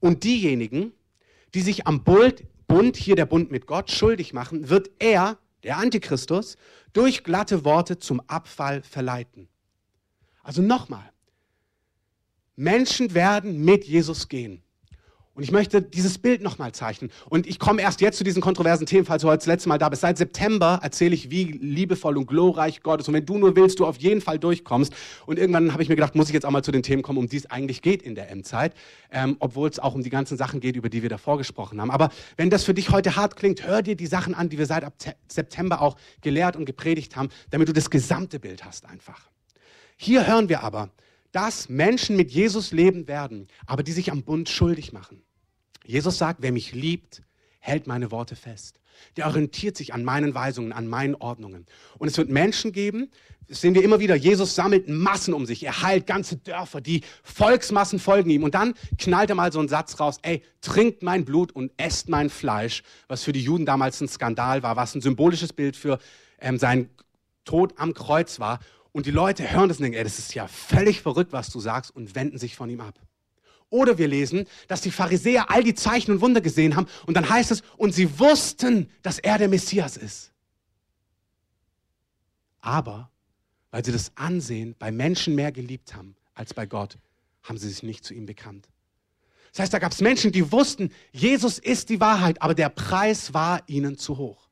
[0.00, 0.92] Und diejenigen,
[1.54, 5.78] die sich am Bund, Bund, hier der Bund mit Gott, schuldig machen, wird er, der
[5.78, 6.56] Antichristus,
[6.92, 9.48] durch glatte Worte zum Abfall verleiten.
[10.42, 11.10] Also nochmal,
[12.58, 14.62] Menschen werden mit Jesus gehen.
[15.34, 17.12] Und ich möchte dieses Bild nochmal zeichnen.
[17.30, 19.78] Und ich komme erst jetzt zu diesen kontroversen Themen, falls du heute das letzte Mal
[19.78, 20.02] da bist.
[20.02, 23.06] Seit September erzähle ich, wie liebevoll und glorreich Gott ist.
[23.06, 24.92] Und wenn du nur willst, du auf jeden Fall durchkommst.
[25.26, 27.20] Und irgendwann habe ich mir gedacht, muss ich jetzt auch mal zu den Themen kommen,
[27.20, 28.74] um die es eigentlich geht in der Endzeit.
[29.12, 31.92] Ähm, Obwohl es auch um die ganzen Sachen geht, über die wir davor gesprochen haben.
[31.92, 34.66] Aber wenn das für dich heute hart klingt, hör dir die Sachen an, die wir
[34.66, 34.84] seit
[35.28, 39.20] September auch gelehrt und gepredigt haben, damit du das gesamte Bild hast einfach.
[39.96, 40.90] Hier hören wir aber,
[41.38, 45.22] dass Menschen mit Jesus leben werden, aber die sich am Bund schuldig machen.
[45.84, 47.22] Jesus sagt, wer mich liebt,
[47.60, 48.80] hält meine Worte fest.
[49.16, 51.66] Der orientiert sich an meinen Weisungen, an meinen Ordnungen.
[51.96, 53.12] Und es wird Menschen geben,
[53.46, 57.02] das sehen wir immer wieder, Jesus sammelt Massen um sich, er heilt ganze Dörfer, die
[57.22, 58.42] Volksmassen folgen ihm.
[58.42, 62.08] Und dann knallt er mal so einen Satz raus, ey, trinkt mein Blut und esst
[62.08, 66.00] mein Fleisch, was für die Juden damals ein Skandal war, was ein symbolisches Bild für
[66.40, 66.90] ähm, seinen
[67.44, 68.58] Tod am Kreuz war.
[68.92, 71.60] Und die Leute hören das und denken, ey, das ist ja völlig verrückt, was du
[71.60, 72.98] sagst, und wenden sich von ihm ab.
[73.70, 77.28] Oder wir lesen, dass die Pharisäer all die Zeichen und Wunder gesehen haben und dann
[77.28, 80.32] heißt es, und sie wussten, dass er der Messias ist.
[82.60, 83.10] Aber
[83.70, 86.96] weil sie das Ansehen bei Menschen mehr geliebt haben als bei Gott,
[87.42, 88.68] haben sie sich nicht zu ihm bekannt.
[89.52, 93.34] Das heißt, da gab es Menschen, die wussten, Jesus ist die Wahrheit, aber der Preis
[93.34, 94.47] war ihnen zu hoch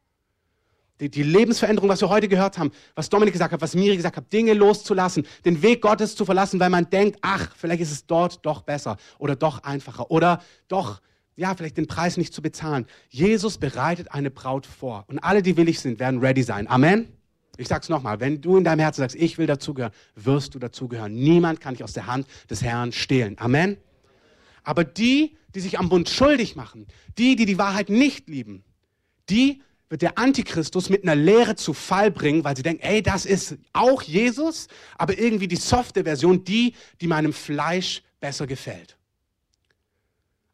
[1.01, 4.17] die, die Lebensveränderung, was wir heute gehört haben, was Dominik gesagt hat, was Miri gesagt
[4.17, 8.07] hat, Dinge loszulassen, den Weg Gottes zu verlassen, weil man denkt, ach, vielleicht ist es
[8.07, 11.01] dort doch besser oder doch einfacher oder doch,
[11.37, 12.87] ja, vielleicht den Preis nicht zu bezahlen.
[13.11, 16.69] Jesus bereitet eine Braut vor und alle, die willig sind, werden ready sein.
[16.69, 17.09] Amen.
[17.59, 21.15] Ich sag's nochmal, wenn du in deinem Herzen sagst, ich will dazugehören, wirst du dazugehören.
[21.15, 23.37] Niemand kann dich aus der Hand des Herrn stehlen.
[23.39, 23.79] Amen.
[24.63, 26.87] Aber die, die sich am Bund schuldig machen,
[27.19, 28.65] die, die die Wahrheit nicht lieben,
[29.31, 33.25] die wird der Antichristus mit einer Lehre zu Fall bringen, weil sie denken, ey, das
[33.25, 34.67] ist auch Jesus,
[34.99, 38.97] aber irgendwie die softe Version, die, die meinem Fleisch besser gefällt.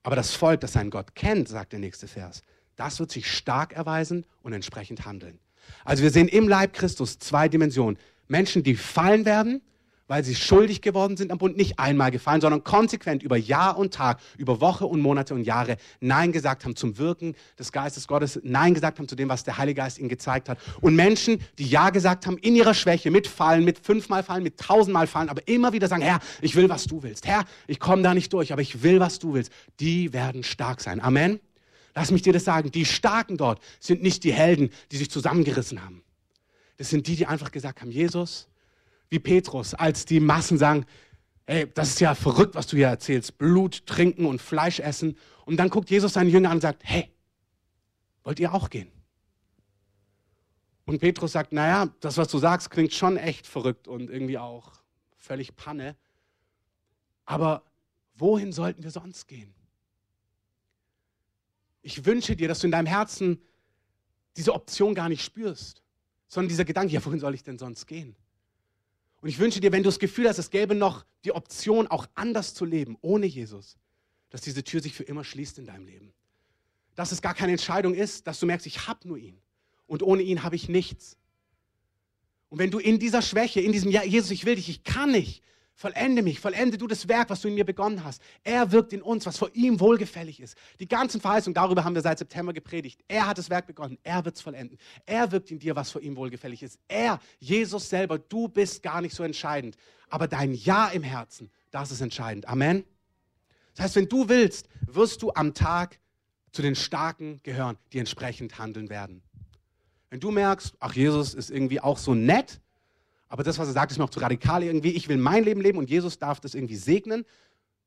[0.02, 2.42] Aber das Volk, das seinen Gott kennt, sagt der nächste Vers,
[2.76, 5.38] das wird sich stark erweisen und entsprechend handeln.
[5.84, 7.98] Also wir sehen im Leib Christus zwei Dimensionen.
[8.28, 9.62] Menschen, die fallen werden
[10.12, 13.94] weil sie schuldig geworden sind am Bund, nicht einmal gefallen, sondern konsequent über Jahr und
[13.94, 18.38] Tag, über Woche und Monate und Jahre Nein gesagt haben zum Wirken des Geistes Gottes,
[18.42, 20.58] Nein gesagt haben zu dem, was der Heilige Geist ihnen gezeigt hat.
[20.82, 24.58] Und Menschen, die Ja gesagt haben in ihrer Schwäche, mit Fallen, mit fünfmal Fallen, mit
[24.58, 27.26] tausendmal Fallen, aber immer wieder sagen, Herr, ich will, was du willst.
[27.26, 29.50] Herr, ich komme da nicht durch, aber ich will, was du willst.
[29.80, 31.00] Die werden stark sein.
[31.00, 31.40] Amen.
[31.94, 32.70] Lass mich dir das sagen.
[32.70, 36.02] Die Starken dort sind nicht die Helden, die sich zusammengerissen haben.
[36.76, 38.50] Das sind die, die einfach gesagt haben, Jesus,
[39.12, 40.86] wie Petrus, als die Massen sagen,
[41.44, 45.18] hey, das ist ja verrückt, was du hier erzählst, Blut trinken und Fleisch essen.
[45.44, 47.12] Und dann guckt Jesus seine Jünger an und sagt, hey,
[48.24, 48.90] wollt ihr auch gehen?
[50.86, 54.72] Und Petrus sagt, naja, das, was du sagst, klingt schon echt verrückt und irgendwie auch
[55.14, 55.94] völlig Panne.
[57.26, 57.62] Aber
[58.14, 59.54] wohin sollten wir sonst gehen?
[61.82, 63.42] Ich wünsche dir, dass du in deinem Herzen
[64.38, 65.82] diese Option gar nicht spürst,
[66.28, 68.16] sondern dieser Gedanke, ja, wohin soll ich denn sonst gehen?
[69.22, 72.08] Und ich wünsche dir, wenn du das Gefühl hast, es gäbe noch die Option, auch
[72.16, 73.78] anders zu leben, ohne Jesus,
[74.30, 76.12] dass diese Tür sich für immer schließt in deinem Leben.
[76.96, 79.40] Dass es gar keine Entscheidung ist, dass du merkst, ich habe nur ihn.
[79.86, 81.16] Und ohne ihn habe ich nichts.
[82.48, 85.12] Und wenn du in dieser Schwäche, in diesem, ja, Jesus, ich will dich, ich kann
[85.12, 85.42] nicht,
[85.74, 88.22] Vollende mich, vollende du das Werk, was du in mir begonnen hast.
[88.44, 90.56] Er wirkt in uns, was vor ihm wohlgefällig ist.
[90.78, 93.02] Die ganzen Verheißungen, darüber haben wir seit September gepredigt.
[93.08, 94.78] Er hat das Werk begonnen, er wird es vollenden.
[95.06, 96.78] Er wirkt in dir, was vor ihm wohlgefällig ist.
[96.88, 99.76] Er, Jesus selber, du bist gar nicht so entscheidend.
[100.08, 102.46] Aber dein Ja im Herzen, das ist entscheidend.
[102.48, 102.84] Amen.
[103.74, 105.98] Das heißt, wenn du willst, wirst du am Tag
[106.52, 109.22] zu den Starken gehören, die entsprechend handeln werden.
[110.10, 112.60] Wenn du merkst, ach, Jesus ist irgendwie auch so nett,
[113.32, 114.90] aber das, was er sagt, ist mir auch zu radikal irgendwie.
[114.90, 117.24] Ich will mein Leben leben und Jesus darf das irgendwie segnen.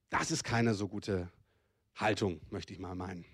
[0.10, 1.30] Das ist keine so gute
[1.94, 3.26] Haltung, möchte ich mal meinen.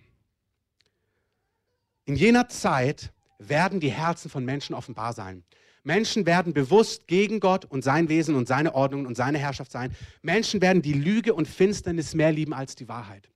[2.03, 5.45] In jener Zeit werden die Herzen von Menschen offenbar sein.
[5.83, 9.95] Menschen werden bewusst gegen Gott und sein Wesen und seine Ordnung und seine Herrschaft sein.
[10.21, 13.31] Menschen werden die Lüge und Finsternis mehr lieben als die Wahrheit.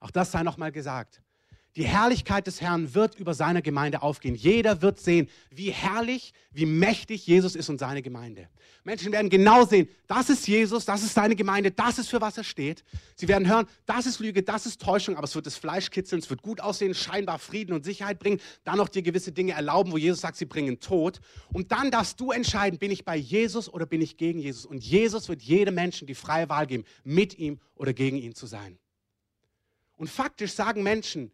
[0.00, 1.22] Auch das sei nochmal gesagt.
[1.76, 4.34] Die Herrlichkeit des Herrn wird über seine Gemeinde aufgehen.
[4.34, 8.48] Jeder wird sehen, wie herrlich, wie mächtig Jesus ist und seine Gemeinde.
[8.82, 12.36] Menschen werden genau sehen, das ist Jesus, das ist seine Gemeinde, das ist für was
[12.36, 12.82] er steht.
[13.14, 16.20] Sie werden hören, das ist Lüge, das ist Täuschung, aber es wird das Fleisch kitzeln,
[16.20, 19.92] es wird gut aussehen, scheinbar Frieden und Sicherheit bringen, dann noch dir gewisse Dinge erlauben,
[19.92, 21.20] wo Jesus sagt, sie bringen Tod.
[21.52, 24.66] Und dann darfst du entscheiden, bin ich bei Jesus oder bin ich gegen Jesus.
[24.66, 28.46] Und Jesus wird jedem Menschen die freie Wahl geben, mit ihm oder gegen ihn zu
[28.46, 28.76] sein.
[29.96, 31.30] Und faktisch sagen Menschen,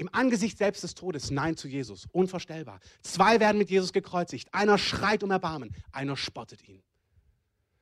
[0.00, 2.08] im Angesicht selbst des Todes Nein zu Jesus.
[2.10, 2.80] Unvorstellbar.
[3.02, 4.48] Zwei werden mit Jesus gekreuzigt.
[4.54, 6.82] Einer schreit um Erbarmen, einer spottet ihn.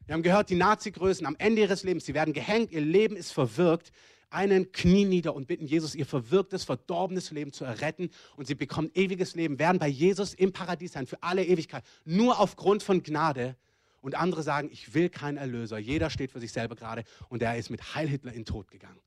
[0.04, 3.30] Wir haben gehört, die Nazi-Größen am Ende ihres Lebens, sie werden gehängt, ihr Leben ist
[3.30, 3.92] verwirkt.
[4.30, 8.10] Einen Knie nieder und bitten Jesus, ihr verwirktes, verdorbenes Leben zu erretten.
[8.36, 11.84] Und sie bekommen ewiges Leben, werden bei Jesus im Paradies sein, für alle Ewigkeit.
[12.04, 13.56] Nur aufgrund von Gnade.
[14.00, 15.78] Und andere sagen, ich will keinen Erlöser.
[15.78, 17.04] Jeder steht für sich selber gerade.
[17.28, 19.00] Und er ist mit Heil Hitler in den Tod gegangen.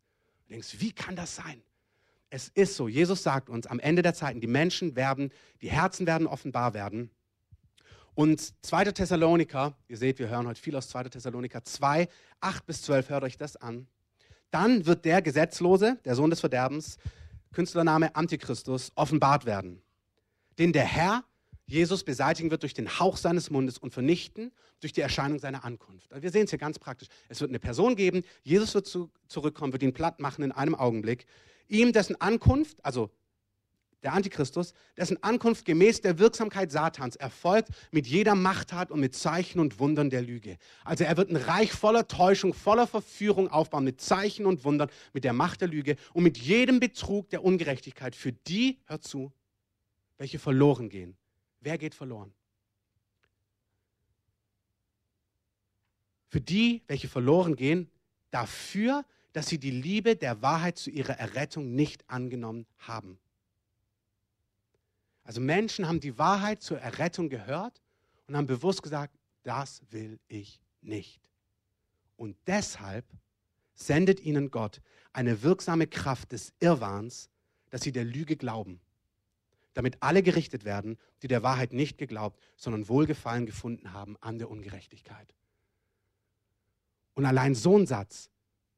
[0.48, 1.62] Du denkst, wie kann das sein?
[2.34, 6.08] Es ist so, Jesus sagt uns, am Ende der Zeiten, die Menschen werden, die Herzen
[6.08, 7.12] werden offenbar werden.
[8.14, 8.86] Und 2.
[8.86, 11.04] Thessaloniker, ihr seht, wir hören heute viel aus 2.
[11.10, 12.08] Thessaloniker 2,
[12.40, 13.86] 8 bis 12, hört euch das an.
[14.50, 16.98] Dann wird der Gesetzlose, der Sohn des Verderbens,
[17.52, 19.82] Künstlername Antichristus, offenbart werden,
[20.58, 21.26] den der Herr
[21.66, 26.12] Jesus beseitigen wird durch den Hauch seines Mundes und vernichten durch die Erscheinung seiner Ankunft.
[26.12, 27.10] Also wir sehen es hier ganz praktisch.
[27.28, 30.76] Es wird eine Person geben, Jesus wird zu, zurückkommen, wird ihn platt machen in einem
[30.76, 31.26] Augenblick
[31.72, 33.10] ihm dessen Ankunft, also
[34.04, 39.60] der Antichristus, dessen Ankunft gemäß der Wirksamkeit Satans erfolgt mit jeder Machttat und mit Zeichen
[39.60, 40.58] und Wundern der Lüge.
[40.84, 45.24] Also er wird ein Reich voller Täuschung, voller Verführung aufbauen, mit Zeichen und Wundern, mit
[45.24, 49.32] der Macht der Lüge und mit jedem Betrug der Ungerechtigkeit für die, hört zu,
[50.18, 51.16] welche verloren gehen.
[51.60, 52.34] Wer geht verloren?
[56.28, 57.92] Für die, welche verloren gehen,
[58.32, 63.18] dafür, dass sie die Liebe der Wahrheit zu ihrer Errettung nicht angenommen haben.
[65.24, 67.82] Also Menschen haben die Wahrheit zur Errettung gehört
[68.28, 71.22] und haben bewusst gesagt, das will ich nicht.
[72.18, 73.06] Und deshalb
[73.74, 74.82] sendet ihnen Gott
[75.14, 77.30] eine wirksame Kraft des Irrwahns,
[77.70, 78.82] dass sie der Lüge glauben,
[79.74, 84.50] damit alle gerichtet werden, die der Wahrheit nicht geglaubt, sondern Wohlgefallen gefunden haben an der
[84.50, 85.34] Ungerechtigkeit.
[87.14, 88.30] Und allein so ein Satz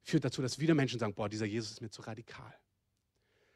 [0.04, 2.54] führt dazu, dass wieder Menschen sagen, boah, dieser Jesus ist mir zu radikal.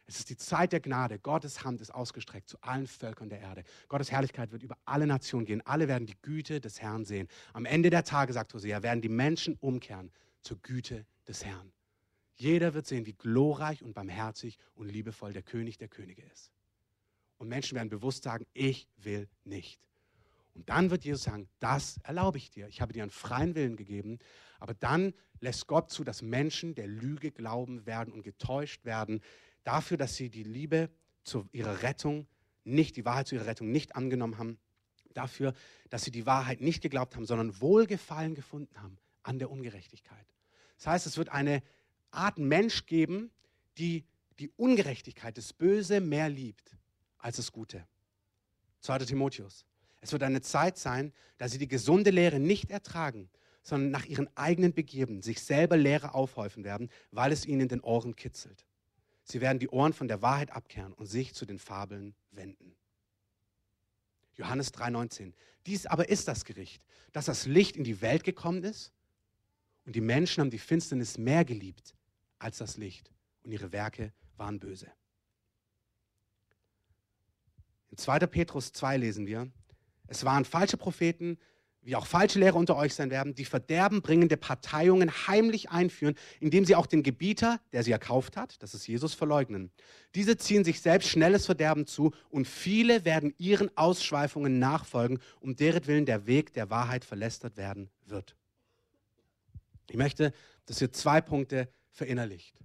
[0.08, 1.20] Es ist die Zeit der Gnade.
[1.20, 3.66] Gottes Hand ist ausgestreckt zu allen Völkern der Erde.
[3.90, 5.62] Gottes Herrlichkeit wird über alle Nationen gehen.
[5.66, 7.28] Alle werden die Güte des Herrn sehen.
[7.52, 11.74] Am Ende der Tage, sagt Hosea, werden die Menschen umkehren zur Güte des Herrn.
[12.36, 16.52] Jeder wird sehen, wie glorreich und barmherzig und liebevoll der König der Könige ist.
[17.38, 19.82] Und Menschen werden bewusst sagen, ich will nicht.
[20.58, 22.68] Und dann wird Jesus sagen, das erlaube ich dir.
[22.68, 24.18] Ich habe dir einen freien Willen gegeben.
[24.60, 29.22] Aber dann lässt Gott zu, dass Menschen der Lüge glauben werden und getäuscht werden,
[29.64, 30.90] dafür, dass sie die Liebe
[31.24, 32.26] zu ihrer Rettung
[32.64, 34.58] nicht, die Wahrheit zu ihrer Rettung nicht angenommen haben,
[35.14, 35.54] dafür,
[35.92, 40.26] dass sie die Wahrheit nicht geglaubt haben, sondern Wohlgefallen gefunden haben an der Ungerechtigkeit.
[40.78, 41.62] Das heißt, es wird eine
[42.10, 43.30] Art Mensch geben,
[43.78, 44.06] die
[44.40, 46.76] die Ungerechtigkeit, das Böse mehr liebt
[47.20, 47.86] als das Gute.
[48.82, 49.00] 2.
[49.00, 49.66] Timotheus.
[50.02, 53.30] Es wird eine Zeit sein, da sie die gesunde Lehre nicht ertragen,
[53.64, 57.82] sondern nach ihren eigenen Begierden sich selber Lehre aufhäufen werden, weil es ihnen in den
[57.82, 58.66] Ohren kitzelt.
[59.24, 62.76] Sie werden die Ohren von der Wahrheit abkehren und sich zu den Fabeln wenden.
[64.36, 65.34] Johannes 3:19.
[65.66, 68.94] Dies aber ist das Gericht, dass das Licht in die Welt gekommen ist
[69.86, 71.96] und die Menschen haben die Finsternis mehr geliebt
[72.40, 73.12] als das Licht
[73.44, 74.92] und ihre Werke waren böse.
[77.90, 78.20] In 2.
[78.28, 79.52] Petrus 2 lesen wir,
[80.08, 81.38] es waren falsche Propheten,
[81.88, 86.76] wie auch falsche Lehrer unter euch sein werden, die verderbenbringende Parteiungen heimlich einführen, indem sie
[86.76, 89.72] auch den Gebieter, der sie erkauft hat, das ist Jesus, verleugnen.
[90.14, 95.88] Diese ziehen sich selbst schnelles Verderben zu und viele werden ihren Ausschweifungen nachfolgen, um deren
[95.88, 98.36] Willen der Weg der Wahrheit verlästert werden wird.
[99.90, 100.34] Ich möchte,
[100.66, 102.60] dass ihr zwei Punkte verinnerlicht.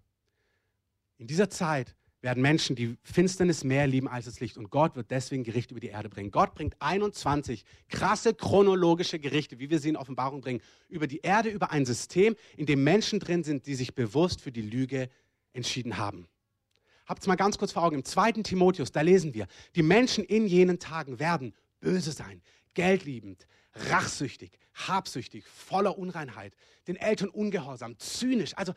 [1.18, 4.56] In dieser Zeit werden Menschen die Finsternis mehr lieben als das Licht.
[4.56, 6.30] Und Gott wird deswegen Gericht über die Erde bringen.
[6.30, 11.50] Gott bringt 21 krasse chronologische Gerichte, wie wir sie in Offenbarung bringen, über die Erde,
[11.50, 15.10] über ein System, in dem Menschen drin sind, die sich bewusst für die Lüge
[15.52, 16.28] entschieden haben.
[17.06, 17.96] Habt es mal ganz kurz vor Augen.
[17.96, 22.40] Im zweiten Timotheus, da lesen wir, die Menschen in jenen Tagen werden böse sein,
[22.74, 26.54] geldliebend, rachsüchtig, habsüchtig, voller Unreinheit,
[26.86, 28.56] den Eltern ungehorsam, zynisch.
[28.56, 28.72] Also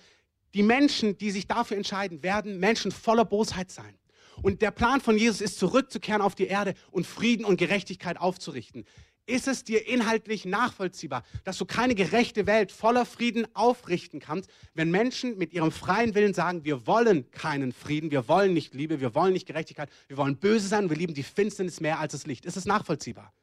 [0.56, 4.00] die Menschen, die sich dafür entscheiden, werden Menschen voller Bosheit sein.
[4.42, 8.86] Und der Plan von Jesus ist, zurückzukehren auf die Erde und Frieden und Gerechtigkeit aufzurichten.
[9.28, 14.92] Ist es dir inhaltlich nachvollziehbar, dass du keine gerechte Welt voller Frieden aufrichten kannst, wenn
[14.92, 19.16] Menschen mit ihrem freien Willen sagen, wir wollen keinen Frieden, wir wollen nicht Liebe, wir
[19.16, 22.46] wollen nicht Gerechtigkeit, wir wollen böse sein, wir lieben die Finsternis mehr als das Licht?
[22.46, 23.34] Ist es nachvollziehbar?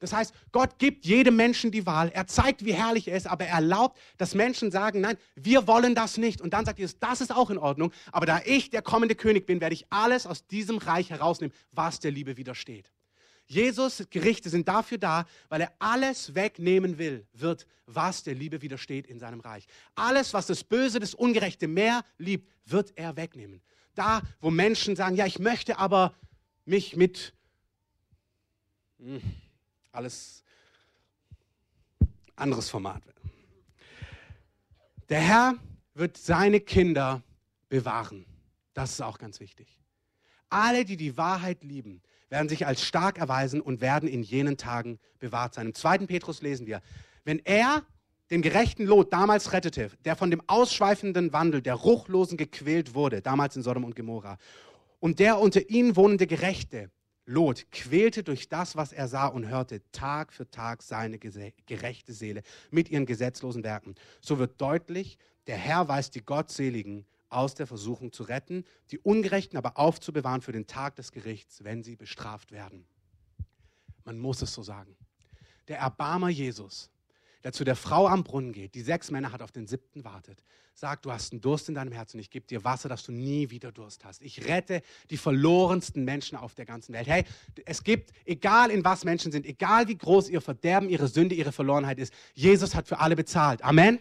[0.00, 2.10] Das heißt, Gott gibt jedem Menschen die Wahl.
[2.14, 5.94] Er zeigt, wie herrlich er ist, aber er erlaubt, dass Menschen sagen, nein, wir wollen
[5.94, 6.40] das nicht.
[6.40, 7.92] Und dann sagt Jesus, das ist auch in Ordnung.
[8.10, 12.00] Aber da ich der kommende König bin, werde ich alles aus diesem Reich herausnehmen, was
[12.00, 12.90] der Liebe widersteht.
[13.50, 19.06] Jesus Gerichte sind dafür da, weil er alles wegnehmen will, wird, was der Liebe widersteht
[19.08, 19.66] in seinem Reich.
[19.96, 23.60] Alles, was das Böse, das Ungerechte mehr liebt, wird er wegnehmen.
[23.96, 26.14] Da, wo Menschen sagen, ja, ich möchte aber
[26.64, 27.34] mich mit...
[29.92, 30.44] Alles
[32.36, 33.02] anderes Format.
[35.08, 35.54] Der Herr
[35.94, 37.22] wird seine Kinder
[37.68, 38.24] bewahren.
[38.74, 39.78] Das ist auch ganz wichtig.
[40.48, 44.98] Alle, die die Wahrheit lieben, werden sich als stark erweisen und werden in jenen Tagen
[45.18, 45.66] bewahrt sein.
[45.66, 46.80] Im zweiten Petrus lesen wir,
[47.24, 47.84] wenn er
[48.30, 53.56] den gerechten Lot damals rettete, der von dem ausschweifenden Wandel der Ruchlosen gequält wurde, damals
[53.56, 54.38] in Sodom und Gomorra,
[55.00, 56.90] und der unter ihnen wohnende Gerechte,
[57.30, 62.42] Lot quälte durch das, was er sah und hörte, Tag für Tag seine gerechte Seele
[62.72, 63.94] mit ihren gesetzlosen Werken.
[64.20, 65.16] So wird deutlich,
[65.46, 70.50] der Herr weiß die Gottseligen aus der Versuchung zu retten, die Ungerechten aber aufzubewahren für
[70.50, 72.84] den Tag des Gerichts, wenn sie bestraft werden.
[74.04, 74.96] Man muss es so sagen.
[75.68, 76.90] Der Erbarmer Jesus
[77.44, 80.42] der zu der Frau am Brunnen geht, die sechs Männer hat, auf den siebten wartet,
[80.74, 83.50] sagt, du hast einen Durst in deinem Herzen, ich gebe dir Wasser, dass du nie
[83.50, 84.22] wieder Durst hast.
[84.22, 87.06] Ich rette die verlorensten Menschen auf der ganzen Welt.
[87.06, 87.24] Hey,
[87.64, 91.52] es gibt, egal in was Menschen sind, egal wie groß ihr Verderben, ihre Sünde, ihre
[91.52, 93.62] Verlorenheit ist, Jesus hat für alle bezahlt.
[93.62, 93.98] Amen.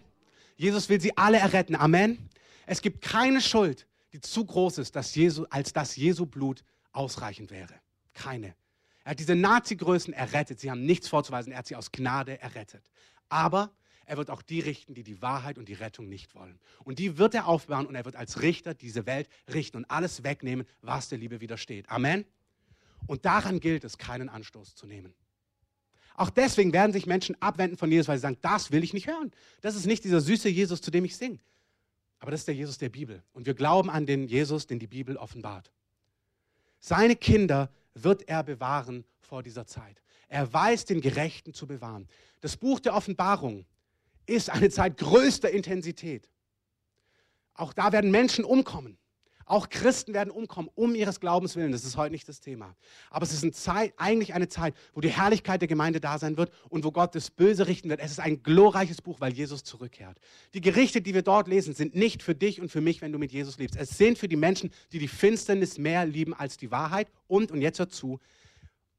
[0.55, 1.75] Jesus will sie alle erretten.
[1.75, 2.29] Amen.
[2.65, 7.51] Es gibt keine Schuld, die zu groß ist, dass Jesu, als dass Jesu Blut ausreichend
[7.51, 7.73] wäre.
[8.13, 8.55] Keine.
[9.03, 10.59] Er hat diese Nazi-Größen errettet.
[10.59, 11.51] Sie haben nichts vorzuweisen.
[11.51, 12.83] Er hat sie aus Gnade errettet.
[13.29, 13.71] Aber
[14.05, 16.59] er wird auch die richten, die die Wahrheit und die Rettung nicht wollen.
[16.83, 20.23] Und die wird er aufbauen und er wird als Richter diese Welt richten und alles
[20.23, 21.89] wegnehmen, was der Liebe widersteht.
[21.89, 22.25] Amen.
[23.05, 25.13] Und daran gilt es, keinen Anstoß zu nehmen.
[26.15, 29.07] Auch deswegen werden sich Menschen abwenden von Jesus, weil sie sagen, das will ich nicht
[29.07, 29.31] hören.
[29.61, 31.39] Das ist nicht dieser süße Jesus, zu dem ich singe.
[32.19, 33.23] Aber das ist der Jesus der Bibel.
[33.31, 35.71] Und wir glauben an den Jesus, den die Bibel offenbart.
[36.79, 40.01] Seine Kinder wird er bewahren vor dieser Zeit.
[40.29, 42.07] Er weiß, den Gerechten zu bewahren.
[42.41, 43.65] Das Buch der Offenbarung
[44.25, 46.29] ist eine Zeit größter Intensität.
[47.55, 48.97] Auch da werden Menschen umkommen.
[49.49, 51.71] Auch Christen werden umkommen, um ihres Glaubens willen.
[51.71, 52.75] Das ist heute nicht das Thema.
[53.09, 56.37] Aber es ist eine Zeit, eigentlich eine Zeit, wo die Herrlichkeit der Gemeinde da sein
[56.37, 57.99] wird und wo Gott das Böse richten wird.
[57.99, 60.19] Es ist ein glorreiches Buch, weil Jesus zurückkehrt.
[60.53, 63.17] Die Gerichte, die wir dort lesen, sind nicht für dich und für mich, wenn du
[63.17, 63.75] mit Jesus lebst.
[63.75, 67.07] Es sind für die Menschen, die die Finsternis mehr lieben als die Wahrheit.
[67.27, 68.19] Und, und jetzt hört zu,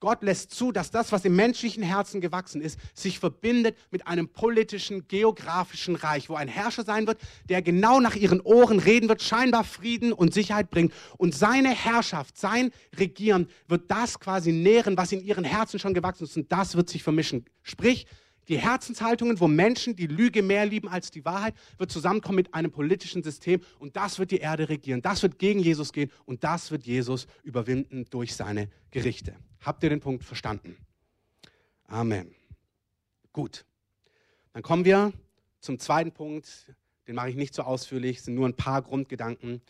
[0.01, 4.29] Gott lässt zu, dass das, was im menschlichen Herzen gewachsen ist, sich verbindet mit einem
[4.29, 9.23] politischen, geografischen Reich, wo ein Herrscher sein wird, der genau nach ihren Ohren reden wird,
[9.23, 10.93] scheinbar Frieden und Sicherheit bringt.
[11.19, 16.25] Und seine Herrschaft, sein Regieren wird das quasi nähren, was in ihren Herzen schon gewachsen
[16.25, 16.37] ist.
[16.37, 17.45] Und das wird sich vermischen.
[17.63, 18.07] Sprich,
[18.51, 22.73] die Herzenshaltungen, wo Menschen die Lüge mehr lieben als die Wahrheit, wird zusammenkommen mit einem
[22.73, 25.03] politischen System und das wird die Erde regieren.
[25.03, 29.37] Das wird gegen Jesus gehen und das wird Jesus überwinden durch seine Gerichte.
[29.61, 30.77] Habt ihr den Punkt verstanden?
[31.87, 32.35] Amen.
[33.33, 33.65] Gut.
[34.53, 35.13] Dann kommen wir
[35.61, 36.75] zum zweiten Punkt.
[37.07, 39.63] Den mache ich nicht so ausführlich, es sind nur ein paar Grundgedanken.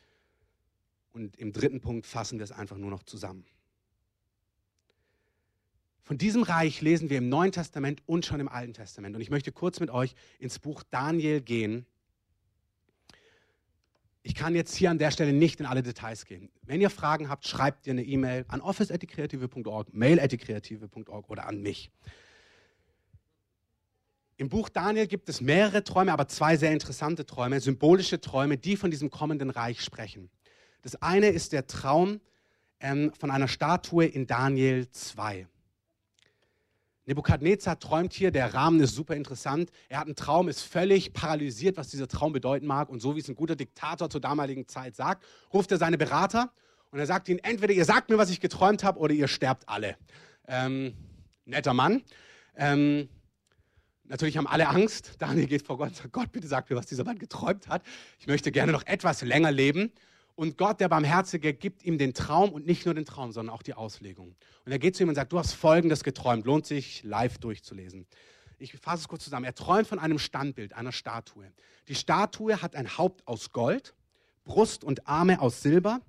[1.13, 3.45] Und im dritten Punkt fassen wir es einfach nur noch zusammen.
[6.03, 9.15] Von diesem Reich lesen wir im Neuen Testament und schon im Alten Testament.
[9.15, 11.87] Und ich möchte kurz mit euch ins Buch Daniel gehen.
[14.23, 16.51] Ich kann jetzt hier an der Stelle nicht in alle Details gehen.
[16.63, 21.91] Wenn ihr Fragen habt, schreibt ihr eine E-Mail an office.kreative.org, mail.kreative.org oder an mich.
[24.37, 28.77] Im Buch Daniel gibt es mehrere Träume, aber zwei sehr interessante Träume, symbolische Träume, die
[28.77, 30.31] von diesem kommenden Reich sprechen.
[30.83, 32.21] Das eine ist der Traum
[32.81, 35.47] ähm, von einer Statue in Daniel 2.
[37.11, 39.71] Nebukadnezar träumt hier, der Rahmen ist super interessant.
[39.89, 42.89] Er hat einen Traum, ist völlig paralysiert, was dieser Traum bedeuten mag.
[42.89, 46.53] Und so wie es ein guter Diktator zur damaligen Zeit sagt, ruft er seine Berater
[46.93, 49.69] und er sagt ihnen, entweder ihr sagt mir, was ich geträumt habe, oder ihr sterbt
[49.69, 49.97] alle.
[50.47, 50.95] Ähm,
[51.47, 52.03] netter Mann.
[52.57, 53.09] Ähm,
[54.05, 55.15] natürlich haben alle Angst.
[55.19, 57.83] Daniel geht vor Gott und sagt, Gott, bitte sag mir, was dieser Mann geträumt hat.
[58.21, 59.91] Ich möchte gerne noch etwas länger leben.
[60.41, 63.63] Und Gott, der Barmherzige, gibt ihm den Traum und nicht nur den Traum, sondern auch
[63.63, 64.37] die Auslegung.
[64.65, 66.47] Und er geht zu ihm und sagt, du hast Folgendes geträumt.
[66.47, 68.07] Lohnt sich, live durchzulesen.
[68.59, 69.45] Ich fasse es kurz zusammen.
[69.45, 71.53] Er träumt von einem Standbild, einer Statue.
[71.89, 73.95] Die Statue hat ein Haupt aus Gold,
[74.45, 76.01] Brust und Arme aus Silber.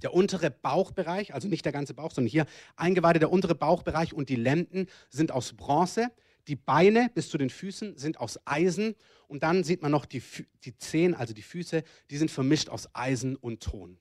[0.00, 2.46] Der untere Bauchbereich, also nicht der ganze Bauch, sondern hier
[2.76, 6.10] Eingeweide, der untere Bauchbereich und die Lenden sind aus Bronze.
[6.50, 8.96] Die Beine bis zu den Füßen sind aus Eisen
[9.28, 10.20] und dann sieht man noch die,
[10.64, 14.00] die Zehen, also die Füße, die sind vermischt aus Eisen und Ton.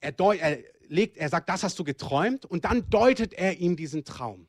[0.00, 4.04] Er, er, legt, er sagt, das hast du geträumt und dann deutet er ihm diesen
[4.04, 4.48] Traum.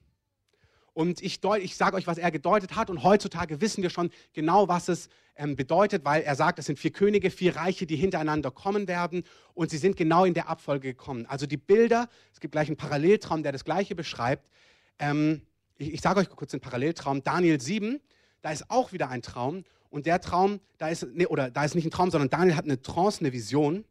[0.93, 2.89] Und ich, ich sage euch, was er gedeutet hat.
[2.89, 6.79] Und heutzutage wissen wir schon genau, was es ähm, bedeutet, weil er sagt, es sind
[6.79, 9.25] vier Könige, vier Reiche, die hintereinander kommen werden.
[9.53, 11.27] Und sie sind genau in der Abfolge gekommen.
[11.27, 14.49] Also die Bilder, es gibt gleich einen Paralleltraum, der das Gleiche beschreibt.
[14.97, 15.43] Ähm,
[15.77, 17.99] ich, ich sage euch kurz den Paralleltraum, Daniel 7,
[18.41, 19.63] da ist auch wieder ein Traum.
[19.89, 22.65] Und der Traum, da ist, nee, oder da ist nicht ein Traum, sondern Daniel hat
[22.65, 23.85] eine Trance, eine Vision.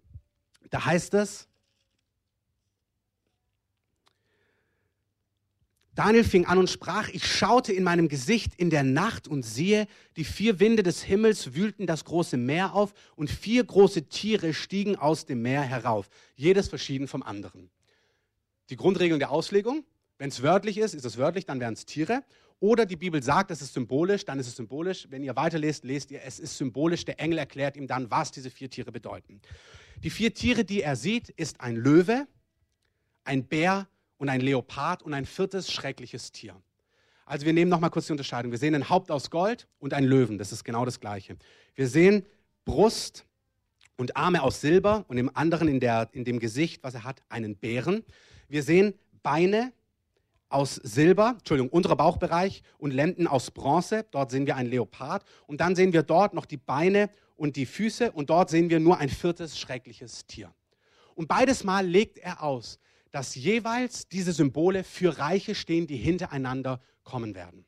[0.70, 1.48] Da heißt es,
[5.94, 9.86] Daniel fing an und sprach, ich schaute in meinem Gesicht in der Nacht und siehe,
[10.16, 14.96] die vier Winde des Himmels wühlten das große Meer auf und vier große Tiere stiegen
[14.96, 17.70] aus dem Meer herauf, jedes verschieden vom anderen.
[18.70, 19.84] Die Grundregeln der Auslegung,
[20.24, 22.24] wenn es wörtlich ist, ist es wörtlich, dann wären es Tiere.
[22.58, 25.06] Oder die Bibel sagt, es ist symbolisch, dann ist es symbolisch.
[25.10, 27.04] Wenn ihr weiterlest, lest ihr, es ist symbolisch.
[27.04, 29.42] Der Engel erklärt ihm dann, was diese vier Tiere bedeuten.
[30.02, 32.26] Die vier Tiere, die er sieht, ist ein Löwe,
[33.24, 36.56] ein Bär und ein Leopard und ein viertes schreckliches Tier.
[37.26, 38.50] Also wir nehmen nochmal kurz die Unterscheidung.
[38.50, 40.38] Wir sehen ein Haupt aus Gold und ein Löwen.
[40.38, 41.36] Das ist genau das Gleiche.
[41.74, 42.24] Wir sehen
[42.64, 43.26] Brust
[43.98, 47.20] und Arme aus Silber und im anderen in, der, in dem Gesicht, was er hat,
[47.28, 48.04] einen Bären.
[48.48, 49.74] Wir sehen Beine
[50.54, 54.06] aus Silber, Entschuldigung, unterer Bauchbereich und Lenden aus Bronze.
[54.12, 55.24] Dort sehen wir einen Leopard.
[55.48, 58.78] Und dann sehen wir dort noch die Beine und die Füße und dort sehen wir
[58.78, 60.54] nur ein viertes schreckliches Tier.
[61.16, 62.78] Und beides Mal legt er aus,
[63.10, 67.66] dass jeweils diese Symbole für Reiche stehen, die hintereinander kommen werden.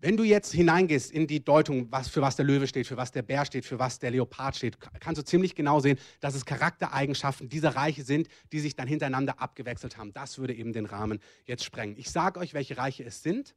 [0.00, 3.10] Wenn du jetzt hineingehst in die Deutung, was, für was der Löwe steht, für was
[3.10, 6.44] der Bär steht, für was der Leopard steht, kannst du ziemlich genau sehen, dass es
[6.44, 10.12] Charaktereigenschaften dieser Reiche sind, die sich dann hintereinander abgewechselt haben.
[10.12, 11.96] Das würde eben den Rahmen jetzt sprengen.
[11.98, 13.56] Ich sage euch, welche Reiche es sind.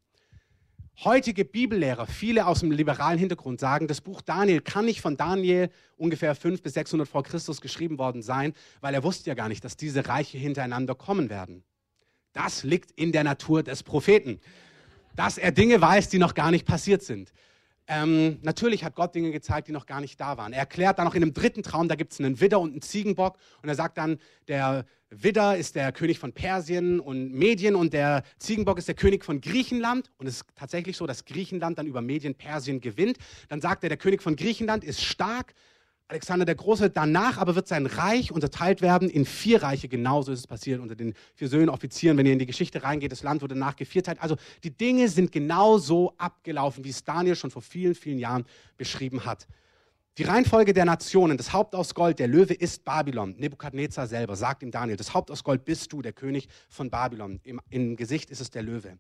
[1.04, 5.70] Heutige Bibellehrer, viele aus dem liberalen Hintergrund, sagen, das Buch Daniel kann nicht von Daniel
[5.96, 9.64] ungefähr 500 bis 600 vor Christus geschrieben worden sein, weil er wusste ja gar nicht,
[9.64, 11.64] dass diese Reiche hintereinander kommen werden.
[12.34, 14.40] Das liegt in der Natur des Propheten
[15.16, 17.32] dass er Dinge weiß, die noch gar nicht passiert sind.
[17.88, 20.54] Ähm, natürlich hat Gott Dinge gezeigt, die noch gar nicht da waren.
[20.54, 22.82] Er erklärt dann noch in einem dritten Traum, da gibt es einen Widder und einen
[22.82, 23.38] Ziegenbock.
[23.62, 28.24] Und er sagt dann, der Widder ist der König von Persien und Medien und der
[28.38, 30.10] Ziegenbock ist der König von Griechenland.
[30.18, 33.18] Und es ist tatsächlich so, dass Griechenland dann über Medien Persien gewinnt.
[33.50, 35.54] Dann sagt er, der König von Griechenland ist stark,
[36.12, 36.90] Alexander der Große.
[36.90, 39.88] Danach aber wird sein Reich unterteilt werden in vier Reiche.
[39.88, 42.18] Genauso ist es passiert unter den vier Söhnen Offizieren.
[42.18, 44.22] Wenn ihr in die Geschichte reingeht, das Land wurde danach gevierteilt.
[44.22, 48.46] Also die Dinge sind genauso abgelaufen, wie es Daniel schon vor vielen, vielen Jahren
[48.78, 49.48] beschrieben hat.
[50.18, 53.36] Die Reihenfolge der Nationen, das Haupt aus Gold, der Löwe ist Babylon.
[53.38, 57.40] Nebukadnezar selber sagt ihm Daniel, das Haupt aus Gold bist du, der König von Babylon.
[57.44, 58.98] Im, Im Gesicht ist es der Löwe.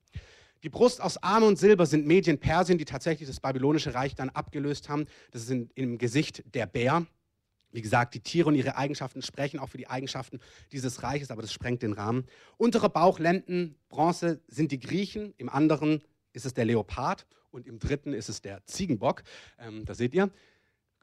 [0.63, 4.29] Die Brust aus Arme und Silber sind Medien Persien, die tatsächlich das babylonische Reich dann
[4.29, 5.05] abgelöst haben.
[5.31, 7.07] Das ist im Gesicht der Bär.
[7.71, 10.39] Wie gesagt, die Tiere und ihre Eigenschaften sprechen auch für die Eigenschaften
[10.71, 12.25] dieses Reiches, aber das sprengt den Rahmen.
[12.57, 17.79] Untere Bauch, Lenden, Bronze sind die Griechen, im anderen ist es der Leopard und im
[17.79, 19.23] dritten ist es der Ziegenbock.
[19.57, 20.29] Ähm, da seht ihr.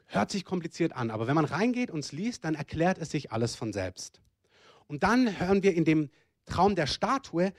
[0.05, 3.31] Hört sich kompliziert an, aber wenn man reingeht und es liest, dann erklärt es sich
[3.31, 4.21] alles von selbst.
[4.87, 6.09] Und dann hören wir in dem
[6.45, 7.53] Traum der Statue,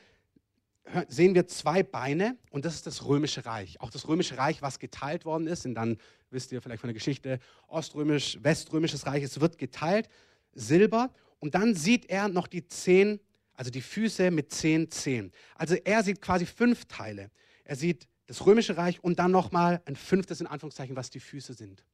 [1.09, 3.81] sehen wir zwei Beine und das ist das Römische Reich.
[3.81, 5.99] Auch das Römische Reich, was geteilt worden ist, und dann
[6.31, 7.39] wisst ihr vielleicht von der Geschichte,
[7.69, 10.09] Oströmisch, Weströmisches Reich, es wird geteilt,
[10.53, 11.13] Silber.
[11.39, 13.21] Und dann sieht er noch die zehn,
[13.55, 15.33] also die Füße mit zehn Zehen.
[15.55, 17.31] Also er sieht quasi fünf Teile.
[17.65, 21.55] Er sieht das Römische Reich und dann nochmal ein fünftes in Anführungszeichen, was die Füße
[21.55, 21.85] sind.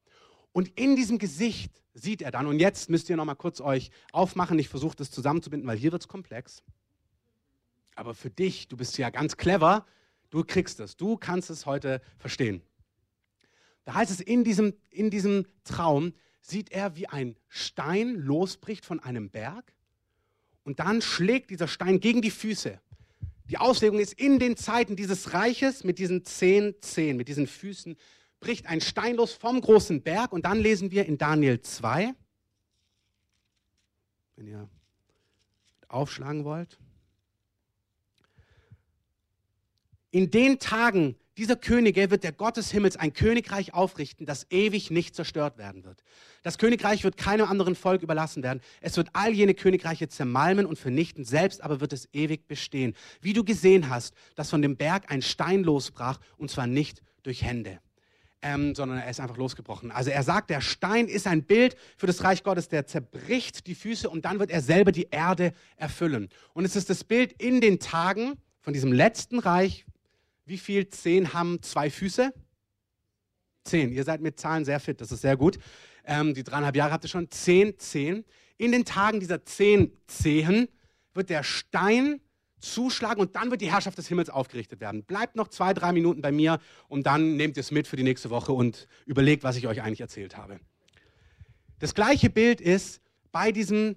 [0.52, 4.58] Und in diesem Gesicht sieht er dann, und jetzt müsst ihr nochmal kurz euch aufmachen,
[4.58, 6.62] ich versuche das zusammenzubinden, weil hier wird es komplex.
[7.96, 9.84] Aber für dich, du bist ja ganz clever,
[10.30, 12.62] du kriegst es, du kannst es heute verstehen.
[13.84, 19.00] Da heißt es, in diesem, in diesem Traum sieht er, wie ein Stein losbricht von
[19.00, 19.72] einem Berg
[20.62, 22.80] und dann schlägt dieser Stein gegen die Füße.
[23.48, 27.96] Die Auslegung ist, in den Zeiten dieses Reiches mit diesen zehn Zehen, mit diesen Füßen,
[28.40, 32.12] bricht ein Stein los vom großen Berg und dann lesen wir in Daniel 2,
[34.34, 34.68] wenn ihr
[35.88, 36.78] aufschlagen wollt.
[40.16, 44.90] In den Tagen dieser Könige wird der Gott des Himmels ein Königreich aufrichten, das ewig
[44.90, 46.02] nicht zerstört werden wird.
[46.42, 48.62] Das Königreich wird keinem anderen Volk überlassen werden.
[48.80, 52.94] Es wird all jene Königreiche zermalmen und vernichten, selbst aber wird es ewig bestehen.
[53.20, 57.42] Wie du gesehen hast, dass von dem Berg ein Stein losbrach, und zwar nicht durch
[57.42, 57.78] Hände.
[58.40, 59.90] Ähm, sondern er ist einfach losgebrochen.
[59.90, 63.74] Also er sagt, der Stein ist ein Bild für das Reich Gottes, der zerbricht die
[63.74, 66.30] Füße und dann wird er selber die Erde erfüllen.
[66.54, 69.84] Und es ist das Bild in den Tagen von diesem letzten Reich,
[70.46, 72.32] wie viel Zehen haben zwei Füße?
[73.64, 73.92] Zehn.
[73.92, 75.58] Ihr seid mit Zahlen sehr fit, das ist sehr gut.
[76.04, 77.30] Ähm, die dreieinhalb Jahre habt ihr schon.
[77.30, 78.24] Zehn Zehen.
[78.56, 80.68] In den Tagen dieser zehn Zehen
[81.12, 82.20] wird der Stein
[82.60, 85.04] zuschlagen und dann wird die Herrschaft des Himmels aufgerichtet werden.
[85.04, 88.02] Bleibt noch zwei, drei Minuten bei mir und dann nehmt ihr es mit für die
[88.02, 90.60] nächste Woche und überlegt, was ich euch eigentlich erzählt habe.
[91.78, 93.96] Das gleiche Bild ist bei diesem,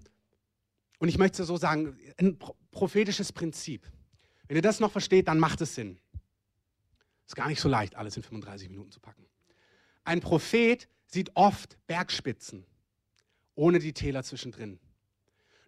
[0.98, 2.38] und ich möchte so sagen, ein
[2.72, 3.88] prophetisches Prinzip.
[4.48, 5.98] Wenn ihr das noch versteht, dann macht es Sinn.
[7.30, 9.24] Ist gar nicht so leicht, alles in 35 Minuten zu packen.
[10.04, 12.66] Ein Prophet sieht oft Bergspitzen,
[13.54, 14.80] ohne die Täler zwischendrin.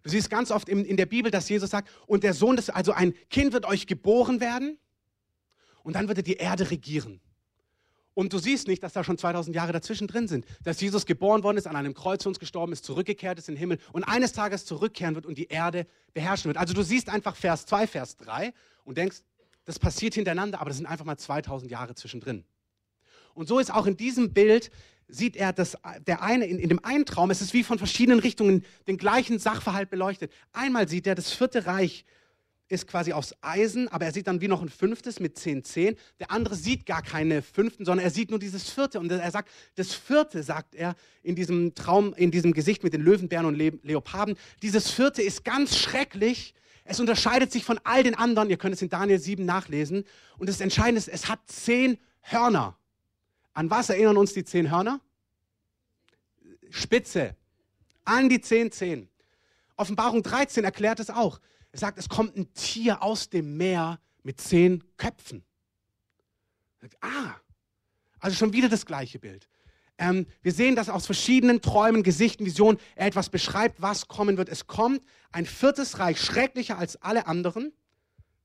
[0.02, 2.68] Du siehst ganz oft in, in der Bibel, dass Jesus sagt, und der Sohn des,
[2.68, 4.76] also ein Kind wird euch geboren werden
[5.84, 7.20] und dann wird er die Erde regieren.
[8.12, 10.44] Und du siehst nicht, dass da schon 2000 Jahre dazwischen drin sind.
[10.64, 13.54] Dass Jesus geboren worden ist, an einem Kreuz für uns gestorben ist, zurückgekehrt ist in
[13.54, 16.56] den Himmel und eines Tages zurückkehren wird und die Erde beherrschen wird.
[16.56, 18.52] Also du siehst einfach Vers 2, Vers 3
[18.82, 19.18] und denkst,
[19.64, 22.44] das passiert hintereinander, aber das sind einfach mal 2000 Jahre zwischendrin.
[23.34, 24.70] Und so ist auch in diesem Bild,
[25.08, 28.20] sieht er, dass der eine, in, in dem einen Traum, es ist wie von verschiedenen
[28.20, 30.32] Richtungen den gleichen Sachverhalt beleuchtet.
[30.52, 32.04] Einmal sieht er, das vierte Reich
[32.68, 35.96] ist quasi aus Eisen, aber er sieht dann wie noch ein fünftes mit zehn Zehen.
[36.20, 38.98] Der andere sieht gar keine fünften, sondern er sieht nur dieses vierte.
[38.98, 43.02] Und er sagt, das vierte, sagt er in diesem Traum, in diesem Gesicht mit den
[43.02, 46.54] Löwenbären und Le Leoparden, dieses vierte ist ganz schrecklich,
[46.84, 48.50] es unterscheidet sich von all den anderen.
[48.50, 50.04] Ihr könnt es in Daniel 7 nachlesen.
[50.38, 52.76] Und das Entscheidende ist, es hat zehn Hörner.
[53.54, 55.00] An was erinnern uns die zehn Hörner?
[56.70, 57.36] Spitze.
[58.04, 59.08] An die zehn Zehen.
[59.76, 61.40] Offenbarung 13 erklärt es auch.
[61.70, 65.44] Er sagt, es kommt ein Tier aus dem Meer mit zehn Köpfen.
[67.00, 67.36] Ah,
[68.18, 69.48] also schon wieder das gleiche Bild.
[69.98, 74.48] Ähm, wir sehen, dass aus verschiedenen Träumen, Gesichten, Visionen er etwas beschreibt, was kommen wird.
[74.48, 77.72] Es kommt ein viertes Reich, schrecklicher als alle anderen.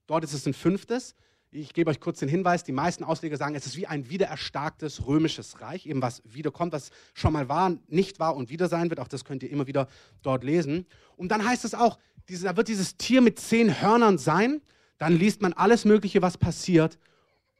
[0.07, 1.15] Dort ist es ein fünftes.
[1.49, 5.07] Ich gebe euch kurz den Hinweis, die meisten Ausleger sagen, es ist wie ein wiedererstarktes
[5.07, 8.99] römisches Reich, eben was wiederkommt, was schon mal war, nicht war und wieder sein wird.
[8.99, 9.87] Auch das könnt ihr immer wieder
[10.23, 10.85] dort lesen.
[11.15, 14.61] Und dann heißt es auch, da wird dieses Tier mit zehn Hörnern sein.
[14.97, 16.99] Dann liest man alles Mögliche, was passiert.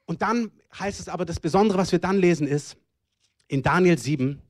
[0.06, 2.76] Und dann heißt es aber, das Besondere, was wir dann lesen, ist,
[3.48, 4.42] in Daniel 7,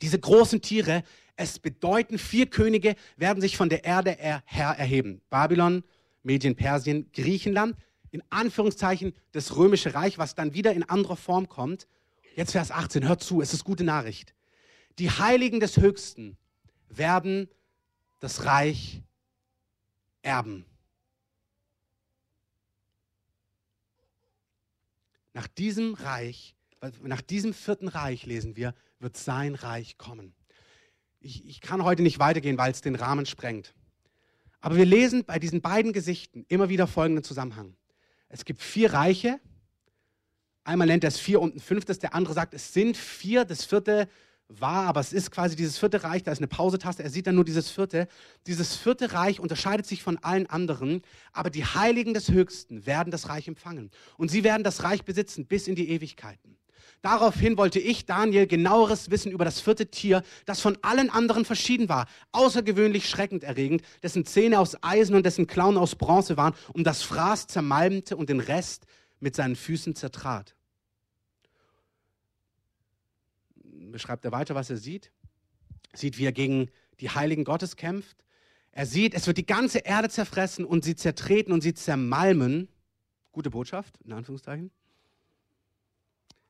[0.00, 1.04] diese großen Tiere,
[1.36, 5.20] es bedeuten, vier Könige werden sich von der Erde her erheben.
[5.30, 5.84] Babylon,
[6.22, 7.76] Medien, Persien, Griechenland,
[8.10, 11.86] in Anführungszeichen das römische Reich, was dann wieder in anderer Form kommt.
[12.34, 14.34] Jetzt Vers 18, hört zu, es ist gute Nachricht.
[14.98, 16.36] Die Heiligen des Höchsten
[16.88, 17.48] werden
[18.18, 19.02] das Reich
[20.22, 20.66] erben.
[25.32, 26.56] Nach diesem Reich,
[27.02, 30.34] nach diesem vierten Reich lesen wir, wird sein Reich kommen.
[31.20, 33.74] Ich, ich kann heute nicht weitergehen, weil es den Rahmen sprengt.
[34.60, 37.76] Aber wir lesen bei diesen beiden Gesichten immer wieder folgenden Zusammenhang.
[38.28, 39.40] Es gibt vier Reiche.
[40.64, 41.98] Einmal nennt er es vier und ein fünftes.
[41.98, 43.44] Der andere sagt, es sind vier.
[43.44, 44.08] Das vierte
[44.50, 47.36] war, aber es ist quasi dieses vierte Reich, da ist eine Pausetaste, er sieht dann
[47.36, 48.08] nur dieses vierte.
[48.46, 53.28] Dieses vierte Reich unterscheidet sich von allen anderen, aber die Heiligen des Höchsten werden das
[53.28, 53.90] Reich empfangen.
[54.16, 56.56] Und sie werden das Reich besitzen bis in die Ewigkeiten.
[57.02, 61.88] Daraufhin wollte ich, Daniel, genaueres Wissen über das vierte Tier, das von allen anderen verschieden
[61.88, 66.84] war, außergewöhnlich schreckend erregend, dessen Zähne aus Eisen und dessen Klauen aus Bronze waren und
[66.84, 68.84] das Fraß zermalmte und den Rest
[69.18, 70.54] mit seinen Füßen zertrat.
[73.90, 75.12] Beschreibt er weiter, was er sieht.
[75.94, 76.70] Sieht, wie er gegen
[77.00, 78.24] die Heiligen Gottes kämpft.
[78.72, 82.68] Er sieht, es wird die ganze Erde zerfressen und sie zertreten und sie zermalmen.
[83.32, 84.70] Gute Botschaft, in Anführungszeichen.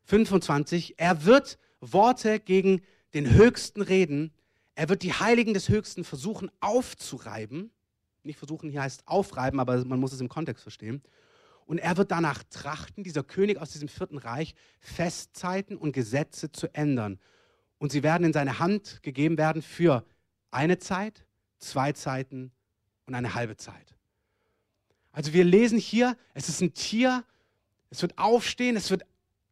[0.05, 0.99] 25.
[0.99, 2.83] Er wird Worte gegen
[3.15, 4.33] den Höchsten reden.
[4.75, 7.71] Er wird die Heiligen des Höchsten versuchen aufzureiben.
[8.23, 11.03] Nicht versuchen, hier heißt aufreiben, aber man muss es im Kontext verstehen.
[11.71, 16.67] Und er wird danach trachten, dieser König aus diesem vierten Reich, Festzeiten und Gesetze zu
[16.75, 17.21] ändern.
[17.79, 20.05] Und sie werden in seine Hand gegeben werden für
[20.51, 21.25] eine Zeit,
[21.61, 22.51] zwei Zeiten
[23.07, 23.95] und eine halbe Zeit.
[25.13, 27.23] Also wir lesen hier, es ist ein Tier,
[27.91, 29.05] es wird aufstehen, es wird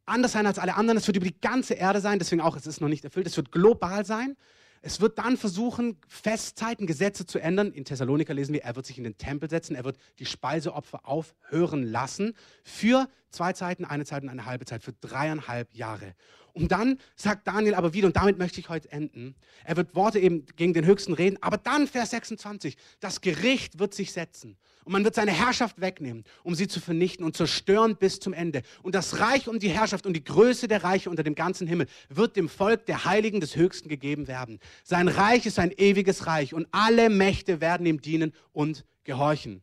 [0.05, 2.67] anders sein als alle anderen, es wird über die ganze Erde sein, deswegen auch, es
[2.67, 4.35] ist noch nicht erfüllt, es wird global sein.
[4.81, 7.71] Es wird dann versuchen, Festzeiten, Gesetze zu ändern.
[7.71, 11.07] In Thessaloniker lesen wir, er wird sich in den Tempel setzen, er wird die Speiseopfer
[11.07, 16.15] aufhören lassen für zwei Zeiten, eine Zeit und eine halbe Zeit, für dreieinhalb Jahre.
[16.59, 19.33] Und dann sagt Daniel aber wieder, und damit möchte ich heute enden,
[19.63, 23.93] er wird Worte eben gegen den Höchsten reden, aber dann Vers 26, das Gericht wird
[23.93, 28.19] sich setzen und man wird seine Herrschaft wegnehmen, um sie zu vernichten und zerstören bis
[28.19, 28.61] zum Ende.
[28.83, 31.87] Und das Reich und die Herrschaft und die Größe der Reiche unter dem ganzen Himmel
[32.09, 34.59] wird dem Volk der Heiligen des Höchsten gegeben werden.
[34.83, 39.61] Sein Reich ist ein ewiges Reich und alle Mächte werden ihm dienen und gehorchen.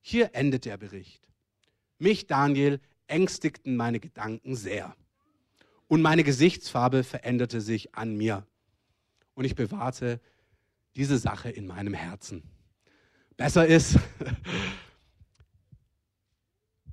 [0.00, 1.28] Hier endet der Bericht.
[2.00, 4.96] Mich, Daniel, ängstigten meine Gedanken sehr
[5.88, 8.46] und meine Gesichtsfarbe veränderte sich an mir.
[9.34, 10.20] Und ich bewahrte
[10.94, 12.42] diese Sache in meinem Herzen.
[13.36, 13.98] Besser ist,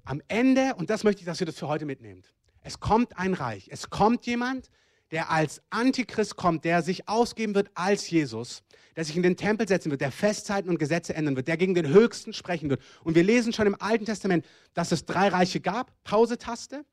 [0.06, 3.34] am Ende, und das möchte ich, dass ihr das für heute mitnehmt, es kommt ein
[3.34, 4.70] Reich, es kommt jemand,
[5.12, 8.64] der als Antichrist kommt, der sich ausgeben wird als Jesus,
[8.96, 11.76] der sich in den Tempel setzen wird, der Festzeiten und Gesetze ändern wird, der gegen
[11.76, 12.82] den Höchsten sprechen wird.
[13.04, 16.86] Und wir lesen schon im Alten Testament, dass es drei Reiche gab, Pause-Taste,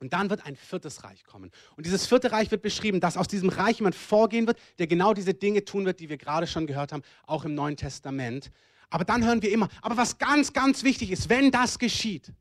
[0.00, 1.50] und dann wird ein viertes Reich kommen.
[1.76, 5.14] Und dieses vierte Reich wird beschrieben, dass aus diesem Reich jemand vorgehen wird, der genau
[5.14, 8.50] diese Dinge tun wird, die wir gerade schon gehört haben, auch im Neuen Testament.
[8.90, 12.32] Aber dann hören wir immer, aber was ganz, ganz wichtig ist, wenn das geschieht,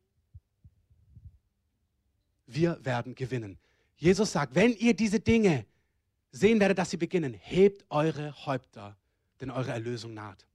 [2.45, 3.57] wir werden gewinnen.
[3.97, 5.65] Jesus sagt, wenn ihr diese Dinge
[6.31, 8.95] sehen werdet, dass sie beginnen, hebt eure Häupter,
[9.41, 10.46] denn eure Erlösung naht.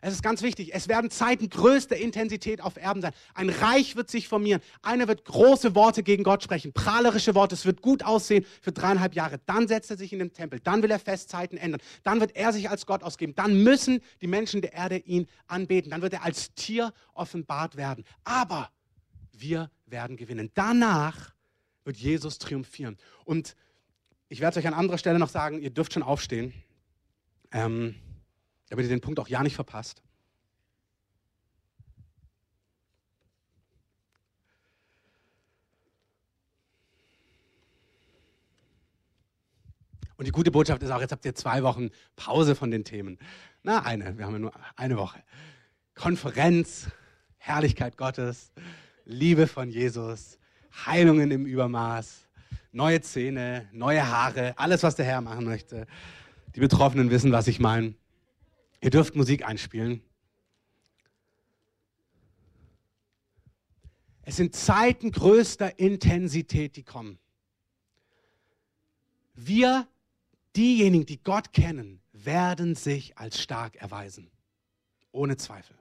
[0.00, 0.74] Es ist ganz wichtig.
[0.74, 3.12] Es werden Zeiten größter Intensität auf Erden sein.
[3.34, 4.60] Ein Reich wird sich formieren.
[4.82, 7.54] Einer wird große Worte gegen Gott sprechen, prahlerische Worte.
[7.54, 9.40] Es wird gut aussehen für dreieinhalb Jahre.
[9.46, 10.60] Dann setzt er sich in den Tempel.
[10.60, 11.80] Dann will er Festzeiten ändern.
[12.04, 13.34] Dann wird er sich als Gott ausgeben.
[13.34, 15.90] Dann müssen die Menschen der Erde ihn anbeten.
[15.90, 18.04] Dann wird er als Tier offenbart werden.
[18.24, 18.70] Aber
[19.32, 20.50] wir werden gewinnen.
[20.54, 21.34] Danach
[21.84, 22.96] wird Jesus triumphieren.
[23.24, 23.56] Und
[24.28, 26.52] ich werde es euch an anderer Stelle noch sagen, ihr dürft schon aufstehen.
[27.50, 27.94] Ähm,
[28.68, 30.02] damit ihr den Punkt auch ja nicht verpasst.
[40.18, 43.18] Und die gute Botschaft ist auch, jetzt habt ihr zwei Wochen Pause von den Themen.
[43.62, 45.22] Na, eine, wir haben ja nur eine Woche.
[45.94, 46.88] Konferenz,
[47.36, 48.52] Herrlichkeit Gottes,
[49.04, 50.38] Liebe von Jesus,
[50.86, 52.26] Heilungen im Übermaß,
[52.72, 55.86] neue Zähne, neue Haare, alles, was der Herr machen möchte.
[56.56, 57.94] Die Betroffenen wissen, was ich meine.
[58.80, 60.02] Ihr dürft Musik einspielen.
[64.22, 67.18] Es sind Zeiten größter Intensität, die kommen.
[69.34, 69.88] Wir,
[70.54, 74.30] diejenigen, die Gott kennen, werden sich als stark erweisen.
[75.12, 75.76] Ohne Zweifel.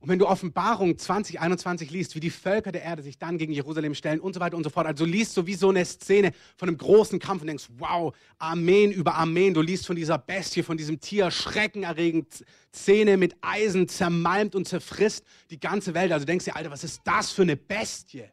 [0.00, 3.94] Und wenn du Offenbarung 2021 liest, wie die Völker der Erde sich dann gegen Jerusalem
[3.94, 6.70] stellen und so weiter und so fort, also liest du wie so eine Szene von
[6.70, 9.52] einem großen Kampf und denkst, wow, Armeen über Armeen.
[9.52, 15.22] Du liest von dieser Bestie, von diesem Tier, schreckenerregend, Szene mit Eisen zermalmt und zerfrisst
[15.50, 16.12] die ganze Welt.
[16.12, 18.24] Also denkst du dir, Alter, was ist das für eine Bestie?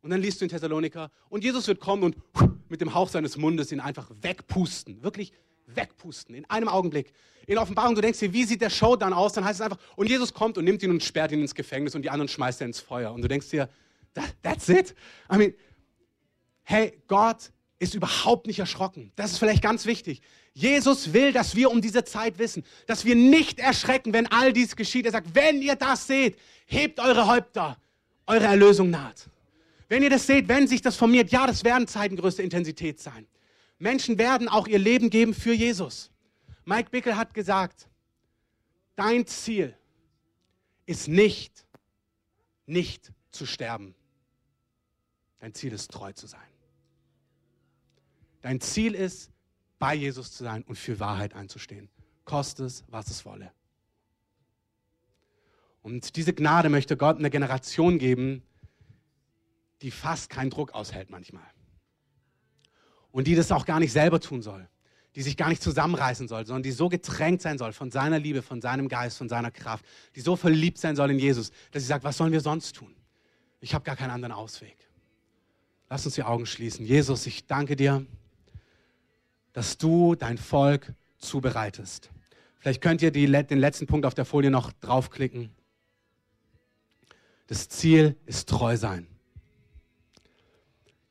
[0.00, 2.16] Und dann liest du in Thessaloniker und Jesus wird kommen und
[2.68, 5.00] mit dem Hauch seines Mundes ihn einfach wegpusten.
[5.04, 5.32] Wirklich
[5.66, 7.12] wegpusten, in einem Augenblick.
[7.46, 9.32] In Offenbarung, du denkst dir, wie sieht der Show dann aus?
[9.32, 11.94] Dann heißt es einfach, und Jesus kommt und nimmt ihn und sperrt ihn ins Gefängnis
[11.94, 13.12] und die anderen schmeißt er ins Feuer.
[13.12, 13.68] Und du denkst dir,
[14.14, 14.94] that, that's it?
[15.32, 15.54] I mean,
[16.62, 19.10] hey, Gott ist überhaupt nicht erschrocken.
[19.16, 20.22] Das ist vielleicht ganz wichtig.
[20.54, 24.76] Jesus will, dass wir um diese Zeit wissen, dass wir nicht erschrecken, wenn all dies
[24.76, 25.06] geschieht.
[25.06, 27.76] Er sagt, wenn ihr das seht, hebt eure Häupter,
[28.26, 29.28] eure Erlösung naht.
[29.88, 33.26] Wenn ihr das seht, wenn sich das formiert, ja, das werden Zeiten größter Intensität sein.
[33.82, 36.12] Menschen werden auch ihr Leben geben für Jesus.
[36.64, 37.88] Mike Bickel hat gesagt,
[38.94, 39.76] dein Ziel
[40.86, 41.66] ist nicht,
[42.64, 43.96] nicht zu sterben.
[45.40, 46.40] Dein Ziel ist treu zu sein.
[48.40, 49.32] Dein Ziel ist,
[49.80, 51.88] bei Jesus zu sein und für Wahrheit einzustehen.
[52.24, 53.52] Koste es, was es wolle.
[55.82, 58.44] Und diese Gnade möchte Gott einer Generation geben,
[59.80, 61.42] die fast keinen Druck aushält manchmal
[63.12, 64.66] und die das auch gar nicht selber tun soll,
[65.14, 68.42] die sich gar nicht zusammenreißen soll, sondern die so getränkt sein soll von seiner Liebe,
[68.42, 69.84] von seinem Geist, von seiner Kraft,
[70.16, 72.94] die so verliebt sein soll in Jesus, dass sie sagt, was sollen wir sonst tun?
[73.60, 74.76] Ich habe gar keinen anderen Ausweg.
[75.88, 76.84] Lass uns die Augen schließen.
[76.84, 78.04] Jesus, ich danke dir,
[79.52, 82.10] dass du dein Volk zubereitest.
[82.58, 85.50] Vielleicht könnt ihr die, den letzten Punkt auf der Folie noch draufklicken.
[87.48, 89.06] Das Ziel ist treu sein.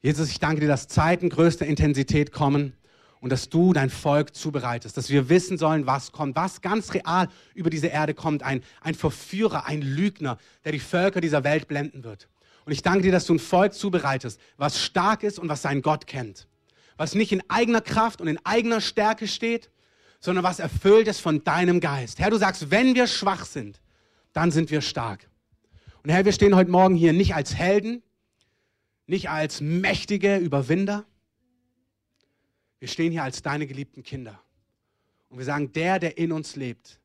[0.02, 2.74] Jesus, ich danke dir, dass Zeiten größter Intensität kommen
[3.20, 7.30] und dass du dein Volk zubereitest, dass wir wissen sollen, was kommt, was ganz real
[7.54, 8.42] über diese Erde kommt.
[8.42, 12.30] Ein, ein Verführer, ein Lügner, der die Völker dieser Welt blenden wird.
[12.66, 15.84] Und ich danke dir, dass du ein Volk zubereitest, was stark ist und was seinen
[15.84, 16.48] Gott kennt.
[16.98, 19.72] was nicht in eigener Kraft und in eigener Stärke steht,
[20.20, 22.20] sondern was erfüllt ist von deinem Geist.
[22.20, 23.82] Herr, du sagst, wenn wir schwach sind,
[24.34, 25.28] dann sind wir stark.
[26.04, 28.04] Und Herr, wir stehen heute Morgen hier nicht als Helden,
[29.06, 31.06] nicht als mächtige Überwinder.
[32.80, 34.42] Wir stehen hier als deine geliebten Kinder.
[35.30, 37.00] Und wir sagen, der, der in uns lebt,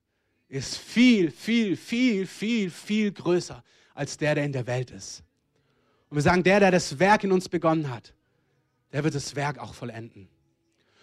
[0.48, 3.62] ist viel, viel, viel, viel, viel größer
[3.94, 5.22] als der, der in der Welt ist.
[6.08, 8.14] Und wir sagen, der, der das Werk in uns begonnen hat,
[8.92, 10.28] der wird das Werk auch vollenden.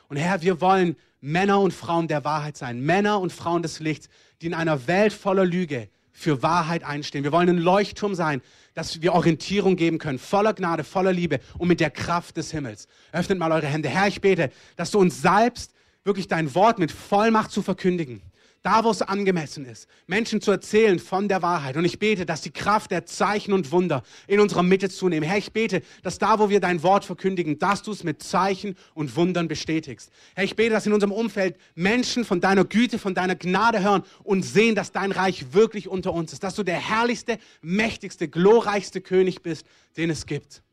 [0.08, 4.10] Und Herr, wir wollen Männer und Frauen der Wahrheit sein, Männer und Frauen des Lichts,
[4.42, 7.24] die in einer Welt voller Lüge für Wahrheit einstehen.
[7.24, 8.42] Wir wollen ein Leuchtturm sein,
[8.74, 12.88] dass wir Orientierung geben können, voller Gnade, voller Liebe und mit der Kraft des Himmels.
[13.12, 13.90] Öffnet mal eure Hände.
[13.90, 18.22] Herr, ich bete, dass du uns salbst, wirklich dein Wort mit Vollmacht zu verkündigen
[18.64, 21.76] da wo es angemessen ist, Menschen zu erzählen von der Wahrheit.
[21.76, 25.28] Und ich bete, dass die Kraft der Zeichen und Wunder in unserer Mitte zunehmen.
[25.28, 28.76] Herr, ich bete, dass da, wo wir dein Wort verkündigen, dass du es mit Zeichen
[28.94, 30.12] und Wundern bestätigst.
[30.34, 34.04] Herr, ich bete, dass in unserem Umfeld Menschen von deiner Güte, von deiner Gnade hören
[34.24, 39.02] und sehen, dass dein Reich wirklich unter uns ist, dass du der herrlichste, mächtigste, glorreichste
[39.02, 39.66] König bist,
[39.98, 40.64] den es gibt.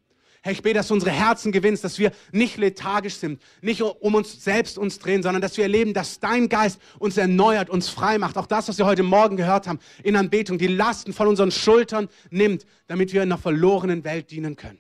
[0.43, 4.15] Herr, ich bete, dass du unsere Herzen gewinnst, dass wir nicht lethargisch sind, nicht um
[4.15, 8.17] uns selbst uns drehen, sondern dass wir erleben, dass dein Geist uns erneuert, uns frei
[8.17, 8.39] macht.
[8.39, 12.09] Auch das, was wir heute Morgen gehört haben in Anbetung, die Lasten von unseren Schultern
[12.31, 14.79] nimmt, damit wir in einer verlorenen Welt dienen können.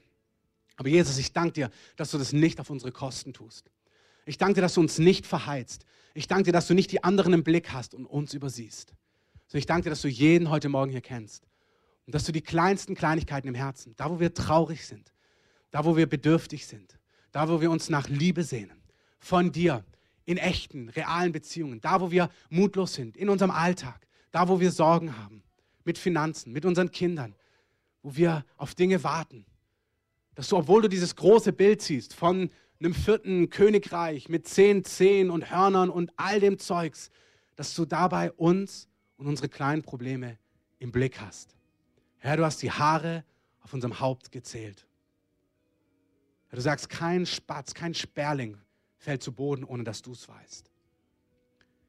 [0.76, 3.70] Aber Jesus, ich danke dir, dass du das nicht auf unsere Kosten tust.
[4.24, 5.84] Ich danke dir, dass du uns nicht verheizt.
[6.14, 8.94] Ich danke dir, dass du nicht die anderen im Blick hast und uns übersiehst.
[9.46, 11.46] So, ich danke dir, dass du jeden heute Morgen hier kennst.
[12.06, 15.12] Und dass du die kleinsten Kleinigkeiten im Herzen, da wo wir traurig sind,
[15.70, 16.98] da wo wir bedürftig sind,
[17.32, 18.82] da wo wir uns nach Liebe sehnen,
[19.18, 19.84] von dir,
[20.24, 24.70] in echten, realen Beziehungen, da wo wir mutlos sind, in unserem Alltag, da wo wir
[24.70, 25.42] Sorgen haben,
[25.84, 27.34] mit Finanzen, mit unseren Kindern,
[28.02, 29.44] wo wir auf Dinge warten,
[30.34, 35.30] dass du, obwohl du dieses große Bild siehst von einem vierten Königreich mit zehn Zehen
[35.30, 37.10] und Hörnern und all dem Zeugs,
[37.56, 40.38] dass du dabei uns und unsere kleinen Probleme
[40.78, 41.56] im Blick hast.
[42.18, 43.24] Herr, du hast die Haare
[43.62, 44.86] auf unserem Haupt gezählt.
[46.50, 48.58] Du sagst, kein Spatz, kein Sperling
[48.96, 50.70] fällt zu Boden, ohne dass du es weißt.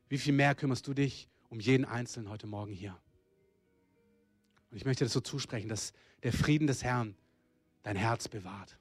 [0.07, 2.97] Wie viel mehr kümmerst du dich um jeden Einzelnen heute Morgen hier?
[4.69, 5.93] Und ich möchte das so zusprechen, dass
[6.23, 7.15] der Frieden des Herrn
[7.83, 8.77] dein Herz bewahrt.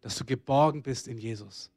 [0.00, 1.70] Dass du geborgen bist in Jesus.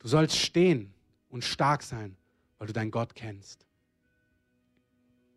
[0.00, 0.92] Du sollst stehen
[1.28, 2.16] und stark sein,
[2.58, 3.66] weil du deinen Gott kennst.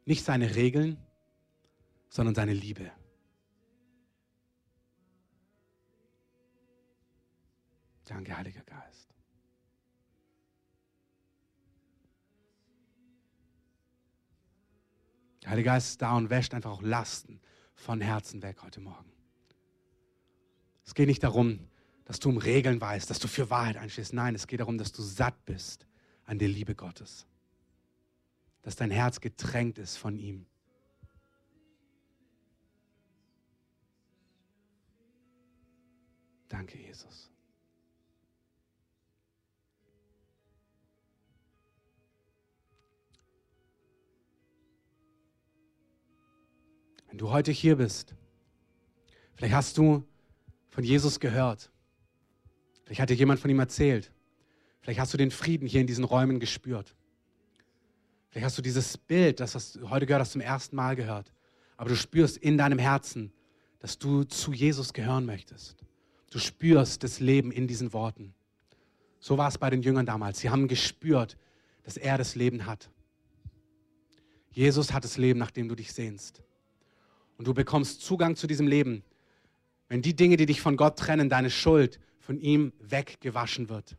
[0.06, 0.98] Nicht seine Regeln,
[2.10, 2.92] sondern seine Liebe.
[8.06, 9.12] Danke, Heiliger Geist.
[15.44, 17.42] Der Heilige Geist ist da und wäscht einfach auch Lasten
[17.74, 19.12] von Herzen weg heute Morgen.
[20.86, 21.68] Es geht nicht darum,
[22.06, 24.14] dass du um Regeln weißt, dass du für Wahrheit einstehst.
[24.14, 25.88] Nein, es geht darum, dass du satt bist
[26.26, 27.26] an der Liebe Gottes.
[28.62, 30.46] Dass dein Herz getränkt ist von ihm.
[36.50, 37.31] Danke, Jesus.
[47.22, 48.16] Du heute hier bist,
[49.36, 50.04] vielleicht hast du
[50.72, 51.72] von Jesus gehört.
[52.84, 54.12] Vielleicht hat dir jemand von ihm erzählt.
[54.80, 56.96] Vielleicht hast du den Frieden hier in diesen Räumen gespürt.
[58.30, 61.32] Vielleicht hast du dieses Bild, das du heute gehört hast, zum ersten Mal gehört.
[61.78, 63.32] Aber du spürst in deinem Herzen,
[63.80, 65.86] dass du zu Jesus gehören möchtest.
[66.32, 68.34] Du spürst das Leben in diesen Worten.
[69.20, 70.40] So war es bei den Jüngern damals.
[70.40, 71.38] Sie haben gespürt,
[71.84, 72.90] dass er das Leben hat.
[74.50, 76.42] Jesus hat das Leben, nach dem du dich sehnst.
[77.42, 79.02] Und du bekommst Zugang zu diesem Leben,
[79.88, 83.98] wenn die Dinge, die dich von Gott trennen, deine Schuld von ihm weggewaschen wird.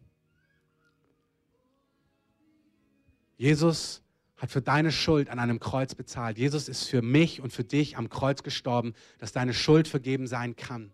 [3.37, 4.01] Jesus
[4.37, 6.39] hat für deine Schuld an einem Kreuz bezahlt.
[6.39, 10.55] Jesus ist für mich und für dich am Kreuz gestorben, dass deine Schuld vergeben sein
[10.55, 10.93] kann.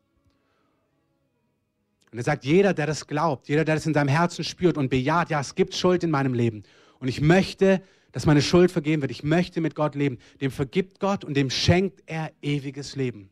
[2.10, 4.88] Und er sagt, jeder, der das glaubt, jeder, der das in seinem Herzen spürt und
[4.88, 6.62] bejaht, ja, es gibt Schuld in meinem Leben.
[6.98, 7.82] Und ich möchte
[8.18, 9.12] dass meine Schuld vergeben wird.
[9.12, 10.18] Ich möchte mit Gott leben.
[10.40, 13.30] Dem vergibt Gott und dem schenkt er ewiges Leben.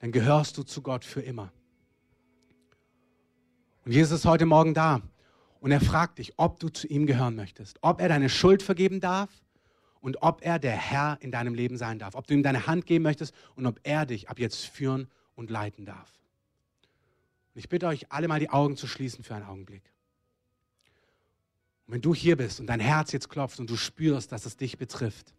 [0.00, 1.50] Dann gehörst du zu Gott für immer.
[3.86, 5.00] Und Jesus ist heute Morgen da
[5.58, 9.00] und er fragt dich, ob du zu ihm gehören möchtest, ob er deine Schuld vergeben
[9.00, 9.30] darf
[10.02, 12.84] und ob er der Herr in deinem Leben sein darf, ob du ihm deine Hand
[12.84, 16.12] geben möchtest und ob er dich ab jetzt führen und leiten darf.
[17.54, 19.93] Und ich bitte euch alle mal die Augen zu schließen für einen Augenblick.
[21.86, 24.56] Und wenn du hier bist und dein Herz jetzt klopft und du spürst, dass es
[24.56, 25.34] dich betrifft,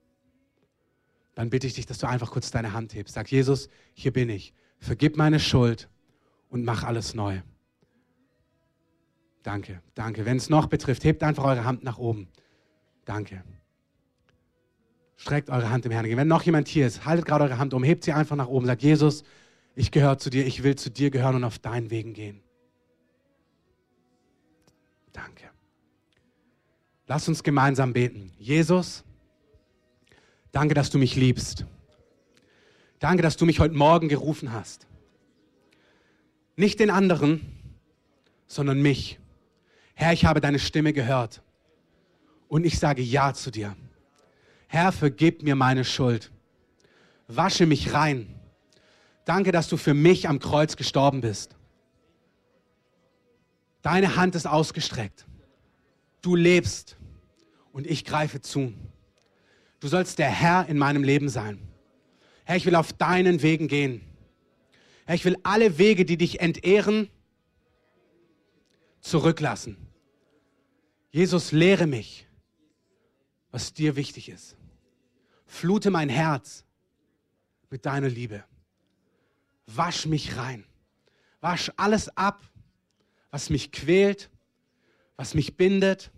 [1.34, 3.16] dann bitte ich dich, dass du einfach kurz deine Hand hebst.
[3.16, 4.54] Sag, Jesus, hier bin ich.
[4.80, 5.90] Vergib meine Schuld
[6.50, 7.42] und mach alles neu.
[9.44, 10.26] Danke, danke.
[10.26, 12.28] Wenn es noch betrifft, hebt einfach eure Hand nach oben.
[13.06, 13.44] Danke.
[15.18, 16.06] Streckt eure Hand im Herrn.
[16.06, 18.66] Wenn noch jemand hier ist, haltet gerade eure Hand um, hebt sie einfach nach oben.
[18.66, 19.24] Sagt, Jesus,
[19.76, 22.42] ich gehöre zu dir, ich will zu dir gehören und auf deinen Wegen gehen.
[25.14, 25.55] Danke.
[27.08, 28.32] Lass uns gemeinsam beten.
[28.40, 29.04] Jesus,
[30.52, 31.66] danke, dass du mich liebst.
[33.00, 34.88] Danke, dass du mich heute Morgen gerufen hast.
[36.56, 37.42] Nicht den anderen,
[38.48, 39.20] sondern mich.
[39.94, 41.42] Herr, ich habe deine Stimme gehört
[42.48, 43.76] und ich sage Ja zu dir.
[44.68, 46.32] Herr, vergib mir meine Schuld.
[47.28, 48.28] Wasche mich rein.
[49.26, 51.56] Danke, dass du für mich am Kreuz gestorben bist.
[53.82, 55.26] Deine Hand ist ausgestreckt.
[56.26, 56.98] Du lebst
[57.72, 58.74] und ich greife zu.
[59.80, 61.62] Du sollst der Herr in meinem Leben sein.
[62.46, 64.02] Herr, ich will auf deinen Wegen gehen.
[65.06, 67.12] Herr, ich will alle Wege, die dich entehren,
[69.02, 69.78] zurücklassen.
[71.12, 72.26] Jesus, lehre mich,
[73.52, 74.58] was dir wichtig ist.
[75.46, 76.66] Flute mein Herz
[77.70, 78.44] mit deiner Liebe.
[79.68, 80.66] Wasch mich rein.
[81.40, 82.42] Wasch alles ab,
[83.30, 84.32] was mich quält,
[85.18, 86.12] was mich bindet,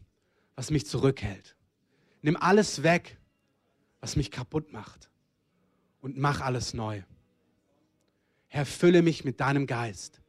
[0.58, 1.56] was mich zurückhält.
[2.22, 3.18] Nimm alles weg,
[4.02, 5.10] was mich kaputt macht
[6.02, 7.04] und mach alles neu.
[8.48, 10.20] Herr, fülle mich mit deinem Geist.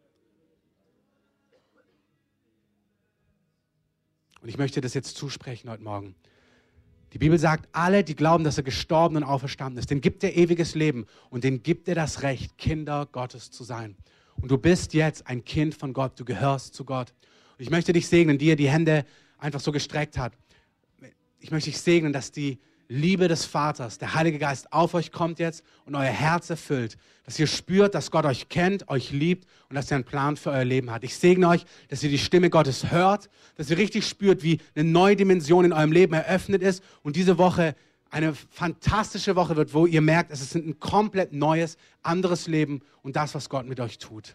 [4.41, 6.15] Und ich möchte das jetzt zusprechen heute Morgen.
[7.15, 10.37] Die Bibel sagt, alle, die glauben, dass er gestorben und auferstanden ist, denen gibt er
[10.37, 13.97] ewiges Leben und denen gibt er das Recht, Kinder Gottes zu sein.
[14.37, 17.15] Und du bist jetzt ein Kind von Gott, du gehörst zu Gott.
[17.57, 19.07] Und ich möchte dich segnen, die er die Hände
[19.39, 20.33] einfach so gestreckt hat.
[21.41, 22.59] Ich möchte dich segnen, dass die
[22.89, 27.39] Liebe des Vaters, der Heilige Geist auf euch kommt jetzt und euer Herz erfüllt, dass
[27.39, 30.65] ihr spürt, dass Gott euch kennt, euch liebt und dass er einen Plan für euer
[30.65, 31.05] Leben hat.
[31.05, 34.89] Ich segne euch, dass ihr die Stimme Gottes hört, dass ihr richtig spürt, wie eine
[34.89, 37.77] neue Dimension in eurem Leben eröffnet ist und diese Woche
[38.11, 43.17] eine fantastische Woche wird, wo ihr merkt, es ist ein komplett neues, anderes Leben und
[43.17, 44.35] das, was Gott mit euch tut.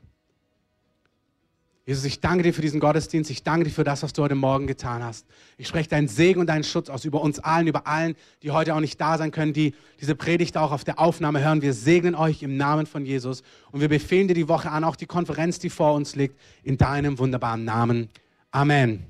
[1.85, 3.29] Jesus, ich danke dir für diesen Gottesdienst.
[3.29, 5.27] Ich danke dir für das, was du heute Morgen getan hast.
[5.57, 8.73] Ich spreche deinen Segen und deinen Schutz aus über uns allen, über allen, die heute
[8.73, 11.61] auch nicht da sein können, die diese Predigt auch auf der Aufnahme hören.
[11.61, 14.95] Wir segnen euch im Namen von Jesus und wir befehlen dir die Woche an, auch
[14.95, 18.07] die Konferenz, die vor uns liegt, in deinem wunderbaren Namen.
[18.51, 19.05] Amen.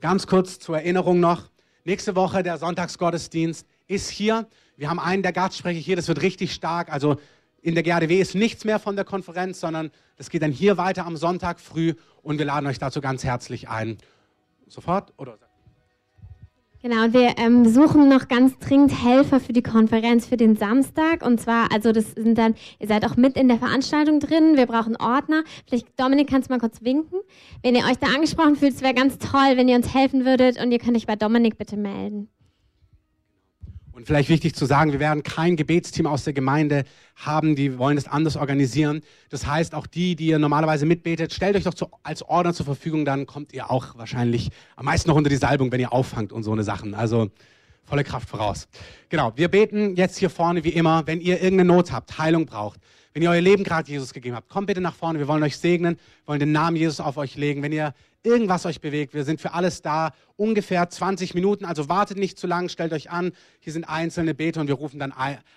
[0.00, 1.50] Ganz kurz zur Erinnerung noch.
[1.84, 4.46] Nächste Woche der Sonntagsgottesdienst ist hier.
[4.78, 6.90] Wir haben einen der Gastsprecher hier, das wird richtig stark.
[6.90, 7.18] Also
[7.64, 11.06] in der GADW ist nichts mehr von der Konferenz, sondern das geht dann hier weiter
[11.06, 13.96] am Sonntag früh und wir laden euch dazu ganz herzlich ein.
[14.68, 15.14] Sofort?
[15.16, 15.38] Oder?
[16.82, 21.24] Genau, wir ähm, suchen noch ganz dringend Helfer für die Konferenz für den Samstag.
[21.24, 24.58] Und zwar, also das sind dann, ihr seid auch mit in der Veranstaltung drin.
[24.58, 25.42] Wir brauchen Ordner.
[25.66, 27.20] Vielleicht, Dominik, kannst du mal kurz winken?
[27.62, 30.62] Wenn ihr euch da angesprochen fühlt, es wäre ganz toll, wenn ihr uns helfen würdet.
[30.62, 32.28] Und ihr könnt euch bei Dominik bitte melden.
[33.94, 36.82] Und vielleicht wichtig zu sagen, wir werden kein Gebetsteam aus der Gemeinde
[37.14, 39.02] haben, die wollen das anders organisieren.
[39.30, 42.66] Das heißt, auch die, die ihr normalerweise mitbetet, stellt euch doch zu, als Ordner zur
[42.66, 46.32] Verfügung, dann kommt ihr auch wahrscheinlich am meisten noch unter die Salbung, wenn ihr auffangt
[46.32, 46.92] und so eine Sachen.
[46.94, 47.30] Also
[47.84, 48.66] volle Kraft voraus.
[49.10, 52.80] Genau, wir beten jetzt hier vorne wie immer, wenn ihr irgendeine Not habt, Heilung braucht,
[53.12, 55.56] wenn ihr euer Leben gerade Jesus gegeben habt, kommt bitte nach vorne, wir wollen euch
[55.56, 57.62] segnen, wollen den Namen Jesus auf euch legen.
[57.62, 59.14] Wenn ihr irgendwas euch bewegt.
[59.14, 60.12] Wir sind für alles da.
[60.36, 63.32] Ungefähr 20 Minuten, also wartet nicht zu lang, stellt euch an.
[63.60, 65.14] Hier sind einzelne Beter und wir rufen dann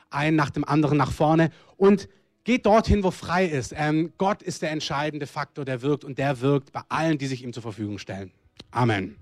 [0.09, 1.49] ein nach dem anderen nach vorne.
[1.77, 2.07] Und
[2.43, 3.73] geht dorthin, wo frei ist.
[3.75, 7.43] Ähm, Gott ist der entscheidende Faktor, der wirkt und der wirkt bei allen, die sich
[7.43, 8.31] ihm zur Verfügung stellen.
[8.71, 9.17] Amen.